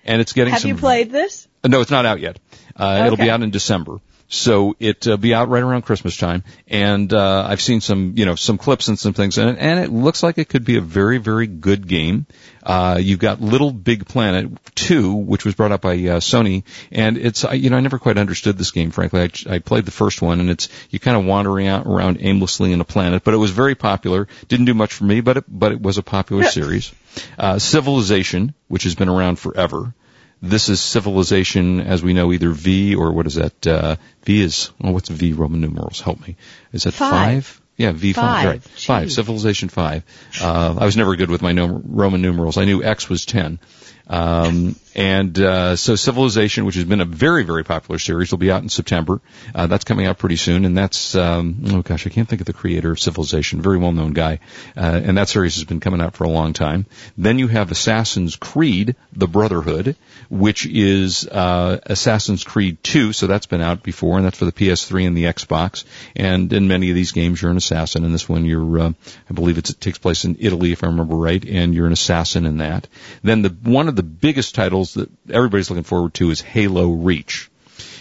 and 0.05 0.21
it's 0.23 0.33
getting 0.33 0.53
Have 0.53 0.62
some. 0.62 0.71
you 0.71 0.77
played 0.77 1.11
this? 1.11 1.47
No, 1.65 1.81
it's 1.83 1.91
not 1.91 2.07
out 2.07 2.21
yet. 2.21 2.39
Uh, 2.75 3.03
It'll 3.07 3.17
be 3.17 3.31
out 3.31 3.43
in 3.43 3.51
December. 3.51 3.99
So 4.29 4.75
it 4.81 5.07
uh, 5.07 5.17
be 5.17 5.35
out 5.35 5.49
right 5.49 5.62
around 5.62 5.83
Christmas 5.83 6.17
time, 6.17 6.43
and 6.67 7.12
uh, 7.12 7.47
I've 7.49 7.61
seen 7.61 7.81
some, 7.81 8.15
you 8.17 8.25
know, 8.27 8.35
some 8.35 8.59
clips 8.59 8.89
and 8.89 8.99
some 8.99 9.12
things, 9.12 9.39
and, 9.39 9.51
it 9.51 9.59
and 9.61 9.79
it 9.79 9.93
looks 9.93 10.23
like 10.25 10.39
it 10.39 10.49
could 10.49 10.65
be 10.65 10.77
a 10.77 10.81
very, 10.81 11.19
very 11.19 11.47
good 11.47 11.87
game. 11.87 12.27
Uh, 12.65 12.99
you've 13.01 13.21
got 13.21 13.41
Little 13.41 13.71
Big 13.71 14.07
Planet 14.09 14.51
2, 14.75 15.15
which 15.15 15.45
was 15.45 15.55
brought 15.55 15.71
up 15.71 15.83
by 15.83 15.93
uh, 15.93 16.19
Sony, 16.19 16.65
and 16.91 17.17
it's, 17.17 17.45
I- 17.45 17.53
you 17.53 17.71
know, 17.71 17.77
I 17.77 17.81
never 17.81 18.01
quite 18.01 18.19
understood 18.19 18.59
this 18.59 18.73
game, 18.73 18.91
frankly. 18.91 19.21
I, 19.23 19.55
I 19.55 19.59
played 19.61 19.85
the 19.85 19.93
first 19.93 20.21
one, 20.21 20.41
and 20.41 20.51
it's 20.51 20.69
you 20.91 20.99
kind 20.99 21.17
of 21.17 21.25
wandering 21.25 21.69
out 21.69 21.87
around 21.87 22.19
aimlessly 22.21 22.73
in 22.73 22.81
a 22.81 22.85
planet, 22.85 23.23
but 23.23 23.33
it 23.33 23.37
was 23.39 23.53
very 23.53 23.77
popular. 23.77 24.27
Didn't 24.49 24.67
do 24.67 24.75
much 24.75 24.93
for 24.93 25.05
me, 25.05 25.21
but 25.21 25.37
it, 25.37 25.45
but 25.47 25.71
it 25.71 25.81
was 25.81 25.99
a 25.99 26.03
popular 26.03 26.43
series. 26.45 26.93
Uh, 27.39 27.61
Civilization, 27.61 28.55
which 28.67 28.83
has 28.83 28.97
been 28.97 29.09
around 29.09 29.39
forever. 29.39 29.95
This 30.49 30.69
is 30.69 30.81
civilization 30.81 31.81
as 31.81 32.03
we 32.03 32.13
know, 32.13 32.33
either 32.33 32.51
V 32.51 32.95
or 32.95 33.13
what 33.13 33.27
is 33.27 33.35
that? 33.35 33.67
Uh, 33.67 33.97
v 34.23 34.43
is, 34.43 34.71
oh, 34.83 34.93
what's 34.93 35.09
V 35.09 35.33
Roman 35.33 35.61
numerals? 35.61 36.01
Help 36.01 36.21
me. 36.27 36.37
Is 36.73 36.85
that 36.85 36.95
Five. 36.95 37.47
five? 37.47 37.61
Yeah, 37.77 37.93
V5, 37.93 38.15
Five. 38.15 38.47
right. 38.47 38.63
Five, 38.63 39.13
Civilization 39.13 39.69
5. 39.69 40.03
Uh, 40.41 40.77
I 40.79 40.87
was 40.87 40.97
never 40.97 41.15
good 41.15 41.31
with 41.31 41.43
my 41.43 41.53
Roman 41.53 42.23
numerals. 42.23 42.57
I 42.57 42.65
knew 42.65 42.83
X 42.83 43.11
was 43.11 43.27
10. 43.27 43.61
Um, 44.07 44.77
and 44.97 45.39
uh, 45.39 45.77
so 45.77 45.95
Civilization, 45.95 46.65
which 46.65 46.77
has 46.77 46.85
been 46.85 47.03
a 47.03 47.05
very, 47.05 47.45
very 47.45 47.65
popular 47.65 47.99
series, 47.99 48.31
will 48.31 48.39
be 48.39 48.51
out 48.51 48.63
in 48.63 48.71
September. 48.71 49.21
Uh, 49.55 49.67
that's 49.67 49.85
coming 49.85 50.07
out 50.07 50.17
pretty 50.17 50.37
soon, 50.37 50.65
and 50.65 50.77
that's 50.77 51.15
um, 51.15 51.63
oh 51.67 51.83
gosh, 51.83 52.07
I 52.07 52.11
can't 52.11 52.27
think 52.27 52.41
of 52.41 52.47
the 52.47 52.55
creator 52.55 52.93
of 52.93 52.99
Civilization, 52.99 53.61
very 53.61 53.77
well-known 53.77 54.15
guy, 54.15 54.41
uh, 54.75 55.01
and 55.05 55.19
that 55.19 55.29
series 55.29 55.57
has 55.57 55.65
been 55.65 55.81
coming 55.81 56.01
out 56.01 56.17
for 56.17 56.25
a 56.25 56.31
long 56.31 56.55
time. 56.55 56.87
Then 57.19 57.39
you 57.39 57.47
have 57.49 57.71
Assassin's 57.71 58.37
Creed: 58.37 58.97
The 59.13 59.29
Brotherhood, 59.29 59.97
which 60.31 60.65
is 60.65 61.29
uh, 61.29 61.79
Assassin's 61.85 62.43
Creed 62.43 62.83
2, 62.83 63.13
so 63.13 63.27
that's 63.27 63.47
been 63.47 63.61
out 63.61 63.83
before, 63.83 64.17
and 64.17 64.25
that's 64.25 64.39
for 64.39 64.47
the 64.47 64.53
PS3 64.53 65.07
and 65.07 65.17
the 65.17 65.25
Xbox. 65.25 65.85
And 66.15 66.51
in 66.55 66.69
many 66.69 66.89
of 66.89 66.95
these 66.95 67.13
games, 67.13 67.43
you're 67.43 67.51
an 67.51 67.59
assassin. 67.59 68.05
In 68.05 68.13
this 68.13 68.31
one, 68.31 68.47
you're, 68.47 68.79
uh, 68.81 68.93
I 69.29 69.35
believe 69.35 69.59
it 69.59 69.75
takes 69.79 69.99
place 69.99 70.25
in 70.25 70.39
Italy, 70.41 70.73
if 70.73 70.83
I 70.83 70.87
remember 70.87 71.17
right, 71.17 71.45
and 71.45 71.75
you're 71.75 71.87
an 71.87 71.93
assassin 71.93 72.47
in 72.47 72.59
that. 72.59 72.89
Then 73.23 73.43
the 73.43 73.51
one 73.51 73.89
of 73.89 73.97
the 73.97 74.03
biggest 74.03 74.55
titles 74.55 74.86
that 74.94 75.11
everybody's 75.31 75.70
looking 75.70 75.85
forward 75.85 76.14
to 76.14 76.31
is 76.31 76.40
Halo 76.40 76.90
Reach. 76.90 77.51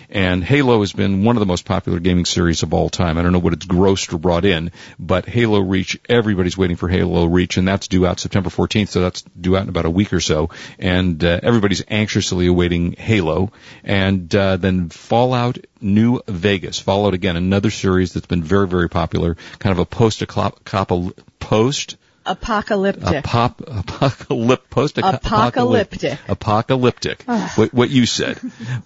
And 0.09 0.43
Halo 0.43 0.81
has 0.81 0.93
been 0.93 1.23
one 1.23 1.35
of 1.35 1.39
the 1.39 1.45
most 1.45 1.65
popular 1.65 1.99
gaming 1.99 2.25
series 2.25 2.63
of 2.63 2.73
all 2.73 2.89
time. 2.89 3.17
I 3.17 3.23
don't 3.23 3.31
know 3.31 3.39
what 3.39 3.53
it's 3.53 3.65
grossed 3.65 4.13
or 4.13 4.17
brought 4.17 4.45
in, 4.45 4.71
but 4.99 5.25
Halo 5.25 5.59
Reach, 5.59 5.99
everybody's 6.07 6.57
waiting 6.57 6.77
for 6.77 6.87
Halo 6.87 7.25
Reach, 7.25 7.57
and 7.57 7.67
that's 7.67 7.87
due 7.87 8.05
out 8.05 8.19
September 8.19 8.49
14th, 8.49 8.89
so 8.89 9.01
that's 9.01 9.23
due 9.23 9.57
out 9.57 9.63
in 9.63 9.69
about 9.69 9.85
a 9.85 9.89
week 9.89 10.13
or 10.13 10.19
so. 10.19 10.51
And 10.77 11.23
uh, 11.23 11.39
everybody's 11.41 11.83
anxiously 11.87 12.47
awaiting 12.47 12.93
Halo. 12.93 13.51
And 13.83 14.33
uh, 14.33 14.57
then 14.57 14.89
Fallout 14.89 15.57
New 15.81 16.21
Vegas. 16.27 16.79
Fallout 16.79 17.13
again, 17.13 17.35
another 17.35 17.71
series 17.71 18.13
that's 18.13 18.27
been 18.27 18.43
very, 18.43 18.67
very 18.67 18.89
popular, 18.89 19.35
kind 19.59 19.71
of 19.71 19.79
a 19.79 19.85
post-apocalyptic 19.85 21.25
post 21.39 21.97
Apocalyptic. 22.25 23.23
Apop, 23.23 23.61
apocalyptic, 23.79 24.69
post 24.69 24.97
Apocalyptic. 24.97 26.19
apocalyptic. 26.27 27.23
what, 27.55 27.73
what 27.73 27.89
you 27.89 28.05
said. 28.05 28.39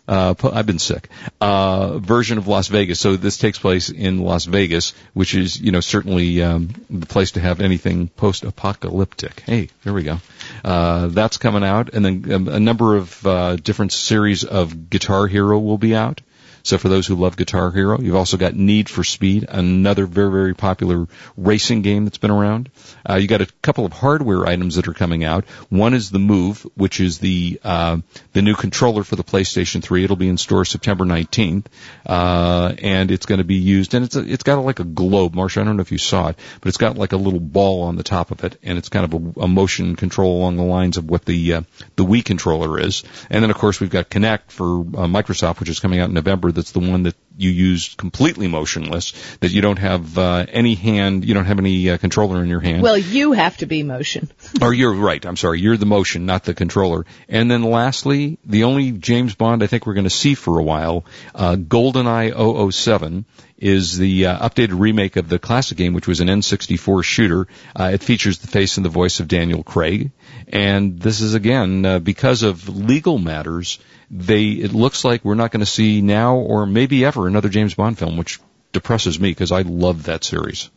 Uh, 0.08 0.34
I've 0.43 0.65
been 0.65 0.80
sick. 0.80 1.10
Uh, 1.39 1.99
version 1.99 2.38
of 2.38 2.47
Las 2.47 2.67
Vegas. 2.67 2.99
So 2.99 3.15
this 3.15 3.38
takes 3.38 3.58
place 3.58 3.89
in 3.89 4.19
Las 4.19 4.45
Vegas, 4.45 4.93
which 5.13 5.36
is, 5.36 5.60
you 5.60 5.71
know, 5.71 5.80
certainly 5.80 6.41
um, 6.43 6.69
the 6.89 7.06
place 7.06 7.32
to 7.32 7.39
have 7.39 7.62
anything 7.62 8.10
post-apocalyptic. 8.10 9.41
Hey, 9.45 9.69
there 9.84 9.93
we 9.93 10.04
go. 10.04 10.17
Uh, 10.63 11.08
that's 11.08 11.38
coming 11.38 11.63
out, 11.63 11.93
and 11.93 12.04
then 12.04 12.32
um, 12.34 12.47
a 12.47 12.60
number 12.60 12.97
of 12.97 13.25
uh, 13.25 13.56
different 13.56 13.91
series 13.91 14.43
of 14.43 14.89
Guitar 14.89 15.28
Hero 15.28 15.60
will 15.60 15.78
be 15.78 15.95
out. 15.95 16.21
So 16.63 16.78
for 16.78 16.89
those 16.89 17.08
who 17.08 17.15
love 17.15 17.38
Guitar 17.38 17.72
Hero, 17.72 18.00
you've 18.00 18.15
also 18.15 18.38
got 18.38 18.56
Need 18.56 18.89
for 18.89 19.04
Speed, 19.04 19.45
another 19.50 20.06
very, 20.06 20.32
very 20.32 20.56
popular 20.56 21.08
racing 21.38 21.82
game 21.82 22.06
that's 22.06 22.17
been 22.17 22.32
around. 22.32 22.69
Uh, 23.08 23.15
you 23.15 23.28
got 23.28 23.41
a 23.41 23.48
couple 23.62 23.86
of 23.86 23.93
hardware 23.93 24.45
items 24.45 24.76
that 24.76 24.88
are 24.88 24.93
coming 24.93 25.24
out. 25.24 25.45
One 25.69 25.93
is 25.93 26.12
the 26.12 26.19
Move, 26.19 26.65
which 26.76 27.00
is 27.00 27.19
the 27.19 27.60
uh, 27.63 27.98
the 28.34 28.41
new 28.41 28.56
controller 28.56 29.04
for 29.04 29.15
the 29.15 29.24
PlayStation 29.24 29.82
3. 29.82 30.04
It'll 30.04 30.15
be 30.15 30.30
in 30.30 30.38
store 30.38 30.65
September 30.65 31.06
19th, 31.06 31.65
uh, 32.06 32.74
and 32.82 33.12
it's 33.12 33.26
going 33.26 33.39
to 33.39 33.43
be 33.43 33.56
used. 33.56 33.93
And 33.93 34.06
it's 34.06 34.15
a, 34.15 34.19
it's 34.22 34.43
got 34.43 34.63
like 34.63 34.80
a 34.80 34.84
globe, 34.84 35.36
Marsha. 35.36 35.62
I 35.62 35.63
don't 35.63 35.78
know 35.78 35.82
if 35.82 35.91
you 35.91 35.98
saw 35.98 36.30
it, 36.30 36.38
but 36.62 36.67
it's 36.67 36.78
got 36.78 36.98
like 36.98 37.13
a 37.13 37.17
little 37.17 37.39
ball 37.39 37.84
on 37.84 37.95
the 37.95 38.04
top 38.04 38.32
of 38.32 38.43
it, 38.43 38.58
and 38.63 38.78
it's 38.78 38.89
kind 38.89 39.06
of 39.06 39.13
a, 39.13 39.41
a 39.41 39.48
motion 39.48 39.95
control 39.95 40.38
along 40.38 40.58
the 40.58 40.63
lines 40.63 40.98
of 40.98 41.10
what 41.10 41.26
the 41.26 41.54
uh, 41.54 41.62
the 41.95 42.06
Wii 42.06 42.24
controller 42.24 42.80
is. 42.80 43.04
And 43.30 43.43
then 43.43 43.50
of 43.50 43.58
course 43.58 43.80
we've 43.80 43.89
got 43.89 44.10
Kinect 44.10 44.52
for 44.52 44.82
uh, 44.82 45.08
Microsoft, 45.08 45.60
which 45.60 45.69
is 45.69 45.80
coming 45.80 46.00
out 46.00 46.10
in 46.10 46.15
November. 46.15 46.48
That's 46.51 46.71
the 46.71 46.79
one 46.79 47.03
that 47.03 47.15
you 47.38 47.49
use 47.49 47.95
completely 47.95 48.47
motionless, 48.47 49.13
that 49.39 49.51
you 49.51 49.62
don't 49.62 49.79
have 49.79 50.17
uh, 50.17 50.45
any 50.49 50.75
hand, 50.75 51.23
you 51.23 51.33
don't 51.33 51.45
have 51.45 51.57
any 51.57 51.89
uh, 51.89 51.97
controller 51.97 52.43
in 52.43 52.49
your 52.49 52.59
hand. 52.59 52.83
Well, 52.83 52.97
you 52.97 53.31
have 53.31 53.55
to 53.57 53.65
be 53.65 53.81
motion. 53.81 54.29
or 54.62 54.73
you're 54.73 54.93
right. 54.93 55.25
I'm 55.25 55.38
sorry. 55.38 55.62
You're 55.62 55.77
the 55.77 55.85
motion, 55.85 56.25
not 56.25 56.43
the 56.43 56.53
controller. 56.53 57.05
And 57.29 57.49
then 57.49 57.63
lastly, 57.63 58.39
the 58.43 58.65
only 58.65 58.91
James 58.91 59.35
Bond 59.35 59.63
I 59.63 59.67
think 59.67 59.85
we're 59.85 59.93
going 59.93 60.03
to 60.03 60.09
see 60.09 60.35
for 60.35 60.59
a 60.59 60.63
while, 60.63 61.05
uh, 61.33 61.55
GoldenEye 61.55 62.73
007 62.73 63.25
is 63.60 63.98
the 63.98 64.26
uh, 64.28 64.50
updated 64.50 64.80
remake 64.80 65.17
of 65.17 65.28
the 65.30 65.38
classic 65.38 65.78
game, 65.78 65.93
which 65.93 66.08
was 66.08 66.22
an 66.22 66.28
N64 66.28 67.04
shooter. 67.04 67.48
Uh, 67.78 67.91
it 67.93 68.02
features 68.02 68.39
the 68.39 68.48
face 68.48 68.78
and 68.78 68.86
the 68.86 68.89
voice 68.89 69.19
of 69.19 69.28
Daniel 69.28 69.63
Craig, 69.63 70.12
and 70.48 71.00
this 71.00 71.22
is 71.22 71.34
again 71.34 71.86
uh, 71.86 72.00
because 72.00 72.43
of 72.43 72.67
legal 72.69 73.17
matters. 73.17 73.80
They 74.10 74.45
it 74.52 74.74
looks 74.74 75.04
like 75.06 75.24
we're 75.24 75.36
not 75.36 75.52
going 75.52 75.60
to 75.60 75.65
see 75.65 76.02
now 76.02 76.38
or 76.38 76.65
maybe 76.65 77.06
ever 77.06 77.28
another 77.28 77.50
James 77.50 77.74
Bond 77.76 77.98
film, 78.00 78.17
which 78.17 78.39
depresses 78.72 79.19
me 79.19 79.30
because 79.32 79.52
I 79.52 79.62
love 79.63 80.04
that 80.04 80.24
series. 80.24 80.69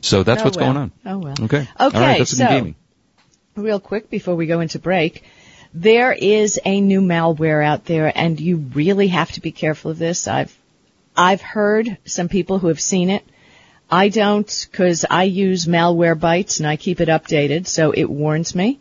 So 0.00 0.22
that's 0.24 0.40
Oh, 0.40 0.44
what's 0.46 0.56
well. 0.56 0.66
going 0.72 0.76
on. 0.78 0.92
Oh 1.06 1.18
well. 1.18 1.34
Okay. 1.42 1.60
Okay, 1.60 1.68
All 1.78 1.90
right. 1.90 2.18
That's 2.18 2.36
so 2.36 2.46
gaming. 2.48 2.74
real 3.54 3.78
quick 3.78 4.10
before 4.10 4.34
we 4.34 4.46
go 4.46 4.60
into 4.60 4.78
break, 4.78 5.22
there 5.74 6.12
is 6.12 6.58
a 6.64 6.80
new 6.80 7.00
malware 7.00 7.64
out 7.64 7.84
there 7.84 8.10
and 8.14 8.40
you 8.40 8.56
really 8.56 9.08
have 9.08 9.30
to 9.32 9.40
be 9.40 9.52
careful 9.52 9.90
of 9.92 9.98
this. 9.98 10.26
I've 10.26 10.56
I've 11.16 11.42
heard 11.42 11.98
some 12.04 12.28
people 12.28 12.58
who 12.58 12.68
have 12.68 12.80
seen 12.80 13.10
it. 13.10 13.24
I 13.90 14.08
don't 14.08 14.68
cuz 14.72 15.04
I 15.08 15.24
use 15.24 15.66
Malwarebytes 15.66 16.58
and 16.58 16.66
I 16.66 16.76
keep 16.76 17.00
it 17.00 17.08
updated 17.08 17.66
so 17.66 17.90
it 17.92 18.08
warns 18.08 18.54
me. 18.54 18.80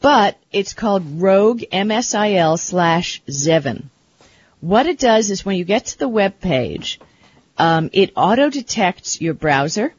But 0.00 0.36
it's 0.52 0.74
called 0.74 1.20
Rogue 1.20 1.62
MSIL 1.72 2.58
slash 2.58 3.22
Zeven. 3.28 3.84
What 4.60 4.86
it 4.86 4.98
does 4.98 5.30
is 5.30 5.44
when 5.44 5.56
you 5.56 5.64
get 5.64 5.86
to 5.86 5.98
the 5.98 6.08
web 6.08 6.40
page, 6.40 7.00
um, 7.58 7.90
it 7.92 8.12
auto 8.16 8.50
detects 8.50 9.20
your 9.20 9.34
browser. 9.34 9.92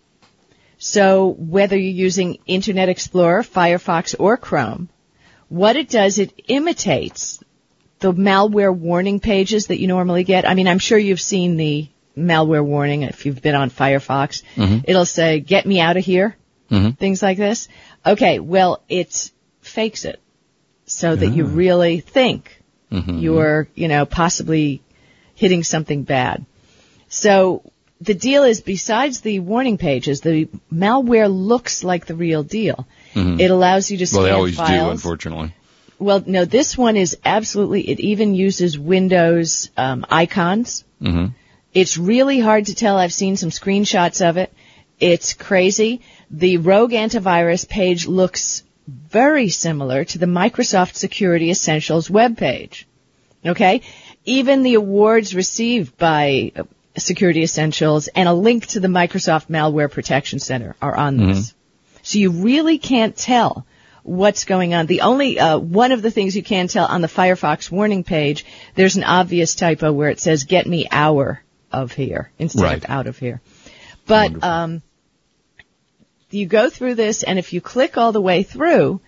So 0.78 1.28
whether 1.28 1.78
you're 1.78 2.06
using 2.06 2.40
Internet 2.46 2.90
Explorer, 2.90 3.44
Firefox, 3.44 4.16
or 4.18 4.38
Chrome, 4.38 4.90
what 5.50 5.76
it 5.76 5.90
does, 5.90 6.20
it 6.20 6.34
imitates 6.48 7.40
the 8.06 8.14
malware 8.14 8.72
warning 8.72 9.20
pages 9.20 9.68
that 9.68 9.80
you 9.80 9.88
normally 9.88 10.24
get. 10.24 10.48
I 10.48 10.54
mean, 10.54 10.68
I'm 10.68 10.78
sure 10.78 10.96
you've 10.96 11.20
seen 11.20 11.58
the 11.58 11.88
malware 12.16 12.64
warning 12.64 13.02
if 13.02 13.26
you've 13.26 13.42
been 13.42 13.56
on 13.56 13.72
Firefox. 13.72 14.44
Mm-hmm. 14.56 14.82
It'll 14.84 15.08
say, 15.08 15.40
get 15.40 15.66
me 15.66 15.80
out 15.80 15.98
of 15.98 16.06
here, 16.06 16.36
mm-hmm. 16.70 16.92
things 16.92 17.24
like 17.24 17.40
this. 17.40 17.68
Okay, 18.06 18.40
well, 18.40 18.84
it 18.88 19.32
fakes 19.62 20.06
it 20.06 20.22
so 20.86 21.16
that 21.16 21.30
you 21.30 21.48
ah. 21.48 21.50
really 21.52 22.00
think 22.00 22.62
mm-hmm. 22.92 23.18
you're, 23.18 23.68
you 23.74 23.88
know, 23.88 24.06
possibly 24.06 24.84
hitting 25.34 25.64
something 25.64 26.04
bad. 26.04 26.46
So 27.10 27.64
the 28.02 28.14
deal 28.14 28.44
is 28.44 28.62
besides 28.62 29.22
the 29.22 29.40
warning 29.40 29.80
pages, 29.80 30.22
the 30.22 30.48
malware 30.72 31.28
looks 31.28 31.84
like 31.84 32.06
the 32.06 32.16
real 32.16 32.44
deal. 32.44 32.86
It 33.40 33.50
allows 33.50 33.90
you 33.90 33.98
to 33.98 34.06
scan 34.06 34.22
Well, 34.22 34.30
they 34.30 34.36
always 34.36 34.58
do, 34.58 34.90
unfortunately. 34.92 35.56
Well, 36.00 36.24
no, 36.26 36.46
this 36.46 36.78
one 36.78 36.98
is 36.98 37.18
absolutely, 37.24 37.90
it 37.90 38.00
even 38.00 38.36
uses 38.36 38.78
Windows 38.78 39.70
um, 39.78 40.06
icons. 40.10 40.84
hmm 41.02 41.28
It's 41.74 41.98
really 41.98 42.40
hard 42.40 42.66
to 42.68 42.76
tell. 42.76 42.98
I've 42.98 43.14
seen 43.14 43.38
some 43.38 43.50
screenshots 43.50 44.28
of 44.28 44.38
it. 44.38 44.54
It's 45.00 45.34
crazy. 45.34 46.02
The 46.32 46.58
Rogue 46.58 46.92
antivirus 46.92 47.68
page 47.68 48.08
looks 48.08 48.64
very 48.88 49.50
similar 49.50 50.06
to 50.06 50.18
the 50.18 50.26
Microsoft 50.26 50.96
Security 50.96 51.50
Essentials 51.50 52.10
webpage. 52.10 52.86
Okay? 53.46 53.82
Even 54.26 54.64
the 54.64 54.76
awards 54.76 55.36
received 55.36 55.98
by 55.98 56.52
uh, 56.56 56.64
Security 56.98 57.44
Essentials 57.44 58.08
and 58.08 58.28
a 58.28 58.34
link 58.34 58.68
to 58.68 58.80
the 58.80 58.88
Microsoft 58.88 59.48
Malware 59.48 59.92
Protection 59.92 60.40
Center 60.40 60.76
are 60.82 60.96
on 60.96 61.18
this. 61.18 61.54
So 62.04 62.20
you 62.20 62.32
really 62.32 62.78
can't 62.78 63.16
tell 63.16 63.66
what's 64.06 64.46
going 64.46 64.76
on. 64.76 64.86
The 64.86 65.02
only 65.02 65.40
uh, 65.40 65.58
one 65.58 65.92
of 65.92 66.02
the 66.02 66.12
things 66.12 66.36
you 66.36 66.44
can 66.44 66.68
tell 66.68 66.86
on 66.86 67.02
the 67.02 67.08
Firefox 67.08 67.72
warning 67.72 68.04
page, 68.04 68.46
there's 68.76 68.96
an 68.96 69.04
obvious 69.04 69.56
typo 69.56 69.92
where 69.92 70.10
it 70.10 70.20
says 70.20 70.44
"Get 70.44 70.68
me 70.68 70.88
hour 70.90 71.42
of 71.72 71.92
here" 71.92 72.32
instead 72.38 72.62
Right. 72.62 72.84
of 72.84 72.90
"out 72.90 73.08
of 73.08 73.18
here." 73.18 73.42
But 74.06 74.44
um, 74.44 74.84
you 76.30 76.46
go 76.46 76.70
through 76.70 76.96
this, 76.96 77.24
and 77.24 77.40
if 77.40 77.54
you 77.54 77.62
click 77.62 77.98
all 77.98 78.12
the 78.12 78.22
way 78.22 78.44
through, 78.44 79.02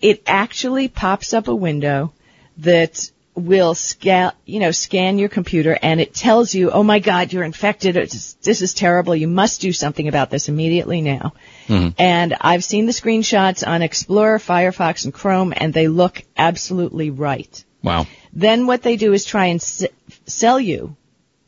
it 0.00 0.22
actually 0.26 0.88
pops 0.88 1.32
up 1.32 1.48
a 1.48 1.54
window 1.54 2.12
that 2.58 3.10
will 3.34 3.74
scan, 3.74 4.32
you 4.44 4.60
know, 4.60 4.72
scan 4.72 5.18
your 5.18 5.28
computer 5.28 5.78
and 5.80 6.00
it 6.00 6.12
tells 6.12 6.52
you, 6.52 6.70
oh 6.72 6.82
my 6.82 6.98
god, 6.98 7.32
you're 7.32 7.44
infected. 7.44 7.96
It's, 7.96 8.34
this 8.34 8.62
is 8.62 8.74
terrible. 8.74 9.14
You 9.14 9.28
must 9.28 9.60
do 9.60 9.72
something 9.72 10.08
about 10.08 10.28
this 10.28 10.48
immediately 10.48 11.00
now. 11.00 11.34
Mm-hmm. 11.68 12.00
And 12.00 12.34
I've 12.40 12.64
seen 12.64 12.86
the 12.86 12.92
screenshots 12.92 13.66
on 13.66 13.82
Explorer, 13.82 14.38
Firefox, 14.38 15.04
and 15.04 15.14
Chrome 15.14 15.52
and 15.56 15.72
they 15.72 15.88
look 15.88 16.22
absolutely 16.36 17.10
right. 17.10 17.64
Wow. 17.82 18.06
Then 18.32 18.66
what 18.66 18.82
they 18.82 18.96
do 18.96 19.12
is 19.12 19.24
try 19.24 19.46
and 19.46 19.60
s- 19.60 19.84
sell 20.26 20.58
you 20.58 20.96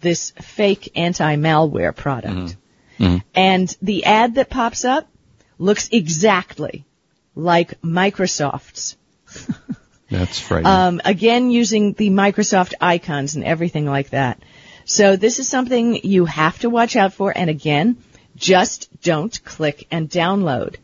this 0.00 0.30
fake 0.30 0.92
anti-malware 0.94 1.94
product. 1.94 2.34
Mm-hmm. 2.34 3.04
Mm-hmm. 3.04 3.16
And 3.34 3.76
the 3.80 4.04
ad 4.04 4.34
that 4.34 4.50
pops 4.50 4.84
up 4.84 5.08
looks 5.58 5.88
exactly 5.90 6.84
like 7.34 7.80
Microsoft's. 7.80 8.96
That's 10.10 10.38
frightening. 10.38 10.72
Um, 10.72 11.00
again, 11.04 11.50
using 11.50 11.92
the 11.92 12.10
Microsoft 12.10 12.74
icons 12.80 13.36
and 13.36 13.44
everything 13.44 13.86
like 13.86 14.10
that. 14.10 14.42
So 14.84 15.16
this 15.16 15.38
is 15.38 15.48
something 15.48 15.94
you 16.04 16.24
have 16.24 16.58
to 16.60 16.70
watch 16.70 16.96
out 16.96 17.14
for. 17.14 17.32
And 17.36 17.48
again, 17.48 17.96
just 18.40 18.88
don't 19.02 19.38
click 19.44 19.86
and 19.92 20.10
download. 20.10 20.76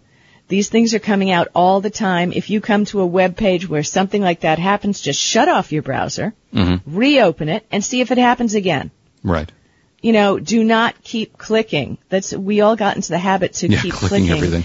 These 0.49 0.69
things 0.69 0.95
are 0.95 1.01
coming 1.01 1.33
out 1.33 1.49
all 1.57 1.81
the 1.81 1.90
time. 1.90 2.33
If 2.33 2.51
you 2.51 2.61
come 2.61 2.85
to 2.87 3.01
a 3.01 3.07
web 3.07 3.37
page 3.37 3.69
where 3.69 3.83
something 3.83 4.23
like 4.23 4.40
that 4.42 4.61
happens, 4.61 5.01
just 5.01 5.19
shut 5.21 5.49
off 5.49 5.73
your 5.73 5.83
browser, 5.83 6.35
reopen 6.87 7.49
it, 7.49 7.66
and 7.73 7.85
see 7.85 8.01
if 8.01 8.11
it 8.12 8.19
happens 8.19 8.55
again. 8.55 8.90
right. 9.25 9.51
You 10.03 10.12
know, 10.12 10.38
do 10.38 10.62
not 10.62 11.03
keep 11.03 11.37
clicking. 11.37 11.99
That's 12.11 12.33
we 12.33 12.61
all 12.61 12.77
got 12.77 12.95
into 12.95 13.09
the 13.09 13.19
habit 13.19 13.55
to 13.55 13.69
Yeah, 13.69 13.81
keep 13.81 13.95
clicking 13.95 14.29
clicking. 14.29 14.37
everything. 14.37 14.64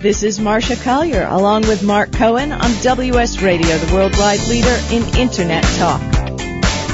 This 0.01 0.23
is 0.23 0.39
Marsha 0.39 0.81
Collier 0.83 1.27
along 1.29 1.61
with 1.63 1.83
Mark 1.83 2.11
Cohen 2.11 2.51
on 2.51 2.71
WS 2.81 3.41
Radio, 3.41 3.77
the 3.77 3.93
worldwide 3.95 4.39
leader 4.47 4.77
in 4.91 5.03
Internet 5.19 5.63
talk. 5.77 6.01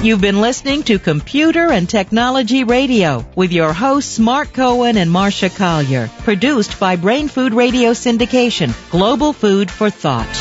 You've 0.04 0.22
been 0.22 0.42
listening 0.42 0.84
to 0.84 1.00
Computer 1.00 1.72
and 1.72 1.90
Technology 1.90 2.64
Radio 2.64 3.26
with 3.36 3.52
your 3.52 3.74
hosts 3.74 4.20
Mark 4.20 4.54
Cohen 4.54 4.96
and 4.96 5.10
Marsha 5.10 5.50
Collier, 5.54 6.08
produced 6.20 6.80
by 6.80 6.98
Brain 6.98 7.28
Food 7.28 7.56
Radio 7.56 7.92
Syndication, 7.92 8.76
global 8.92 9.34
food 9.34 9.72
for 9.72 9.90
thought. 9.90 10.32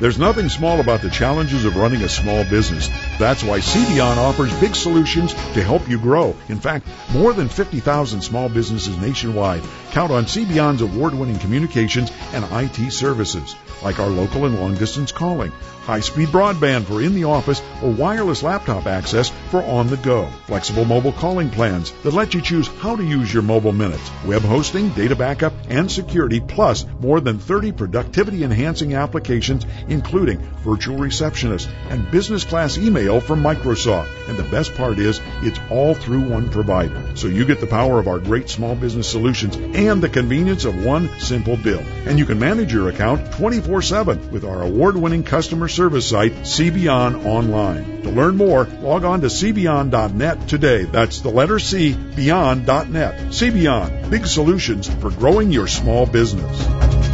There's 0.00 0.18
nothing 0.18 0.48
small 0.48 0.80
about 0.80 1.02
the 1.02 1.10
challenges 1.10 1.66
of 1.66 1.76
running 1.76 2.02
a 2.02 2.08
small 2.08 2.44
business. 2.44 2.88
That's 3.18 3.44
why 3.44 3.60
CBeyond 3.60 4.16
offers 4.16 4.52
big 4.58 4.74
solutions 4.74 5.32
to 5.32 5.62
help 5.62 5.88
you 5.88 5.98
grow. 5.98 6.34
In 6.48 6.58
fact, 6.58 6.86
more 7.12 7.32
than 7.34 7.48
50,000 7.48 8.22
small 8.22 8.48
businesses 8.48 8.96
nationwide 8.98 9.62
count 9.92 10.10
on 10.10 10.24
CBeyond's 10.24 10.82
award-winning 10.82 11.38
communications 11.38 12.10
and 12.32 12.44
IT 12.50 12.90
services, 12.90 13.54
like 13.82 14.00
our 14.00 14.08
local 14.08 14.46
and 14.46 14.58
long 14.58 14.74
distance 14.74 15.12
calling, 15.12 15.52
high-speed 15.84 16.28
broadband 16.28 16.84
for 16.84 17.02
in 17.02 17.14
the 17.14 17.24
office, 17.24 17.62
or 17.82 17.90
wireless 17.90 18.42
laptop 18.42 18.86
access 18.86 19.30
for 19.50 19.62
on 19.62 19.86
the 19.88 19.96
go. 19.98 20.26
Flexible 20.46 20.84
mobile 20.84 21.12
calling 21.12 21.50
plans 21.50 21.90
that 22.02 22.14
let 22.14 22.34
you 22.34 22.40
choose 22.40 22.66
how 22.66 22.96
to 22.96 23.04
use 23.04 23.32
your 23.32 23.42
mobile 23.42 23.72
minutes, 23.72 24.10
web 24.24 24.42
hosting, 24.42 24.88
data 24.90 25.14
backup, 25.14 25.52
and 25.68 25.90
security, 25.90 26.40
plus 26.40 26.86
more 27.00 27.20
than 27.20 27.38
30 27.38 27.72
productivity 27.72 28.44
enhancing 28.44 28.94
applications, 28.94 29.66
including 29.88 30.38
virtual 30.64 30.96
receptionist 30.96 31.68
and 31.90 32.10
business 32.10 32.44
class 32.44 32.78
email 32.78 33.20
from 33.20 33.42
Microsoft. 33.42 34.08
And 34.28 34.38
the 34.38 34.44
best 34.44 34.74
part 34.74 34.98
is, 34.98 35.20
it's 35.42 35.60
all 35.70 35.94
through 35.94 36.28
one 36.28 36.48
provider. 36.48 37.16
So 37.16 37.26
you 37.26 37.44
get 37.44 37.60
the 37.60 37.66
power 37.66 37.98
of 37.98 38.08
our 38.08 38.18
great 38.18 38.48
small 38.48 38.74
business 38.74 39.10
solutions 39.10 39.56
and 39.56 40.02
the 40.02 40.08
convenience 40.08 40.64
of 40.64 40.84
one 40.84 41.10
simple 41.20 41.56
bill. 41.56 41.82
And 42.06 42.18
you 42.18 42.24
can 42.24 42.38
manage 42.38 42.72
your 42.72 42.88
account 42.88 43.32
24 43.32 43.82
7 43.82 44.30
with 44.30 44.44
our 44.44 44.62
award 44.62 44.96
winning 44.96 45.24
customer 45.24 45.68
service 45.74 46.08
site, 46.08 46.32
CBeyond 46.32 47.26
Online. 47.26 48.02
To 48.02 48.10
learn 48.10 48.36
more, 48.36 48.64
log 48.80 49.04
on 49.04 49.20
to 49.22 49.26
cbeyond.net 49.26 50.48
today. 50.48 50.84
That's 50.84 51.20
the 51.20 51.30
letter 51.30 51.58
C, 51.58 51.94
beyond.net. 51.94 53.20
CBeyond, 53.30 54.10
big 54.10 54.26
solutions 54.26 54.88
for 54.88 55.10
growing 55.10 55.50
your 55.50 55.66
small 55.66 56.06
business. 56.06 57.13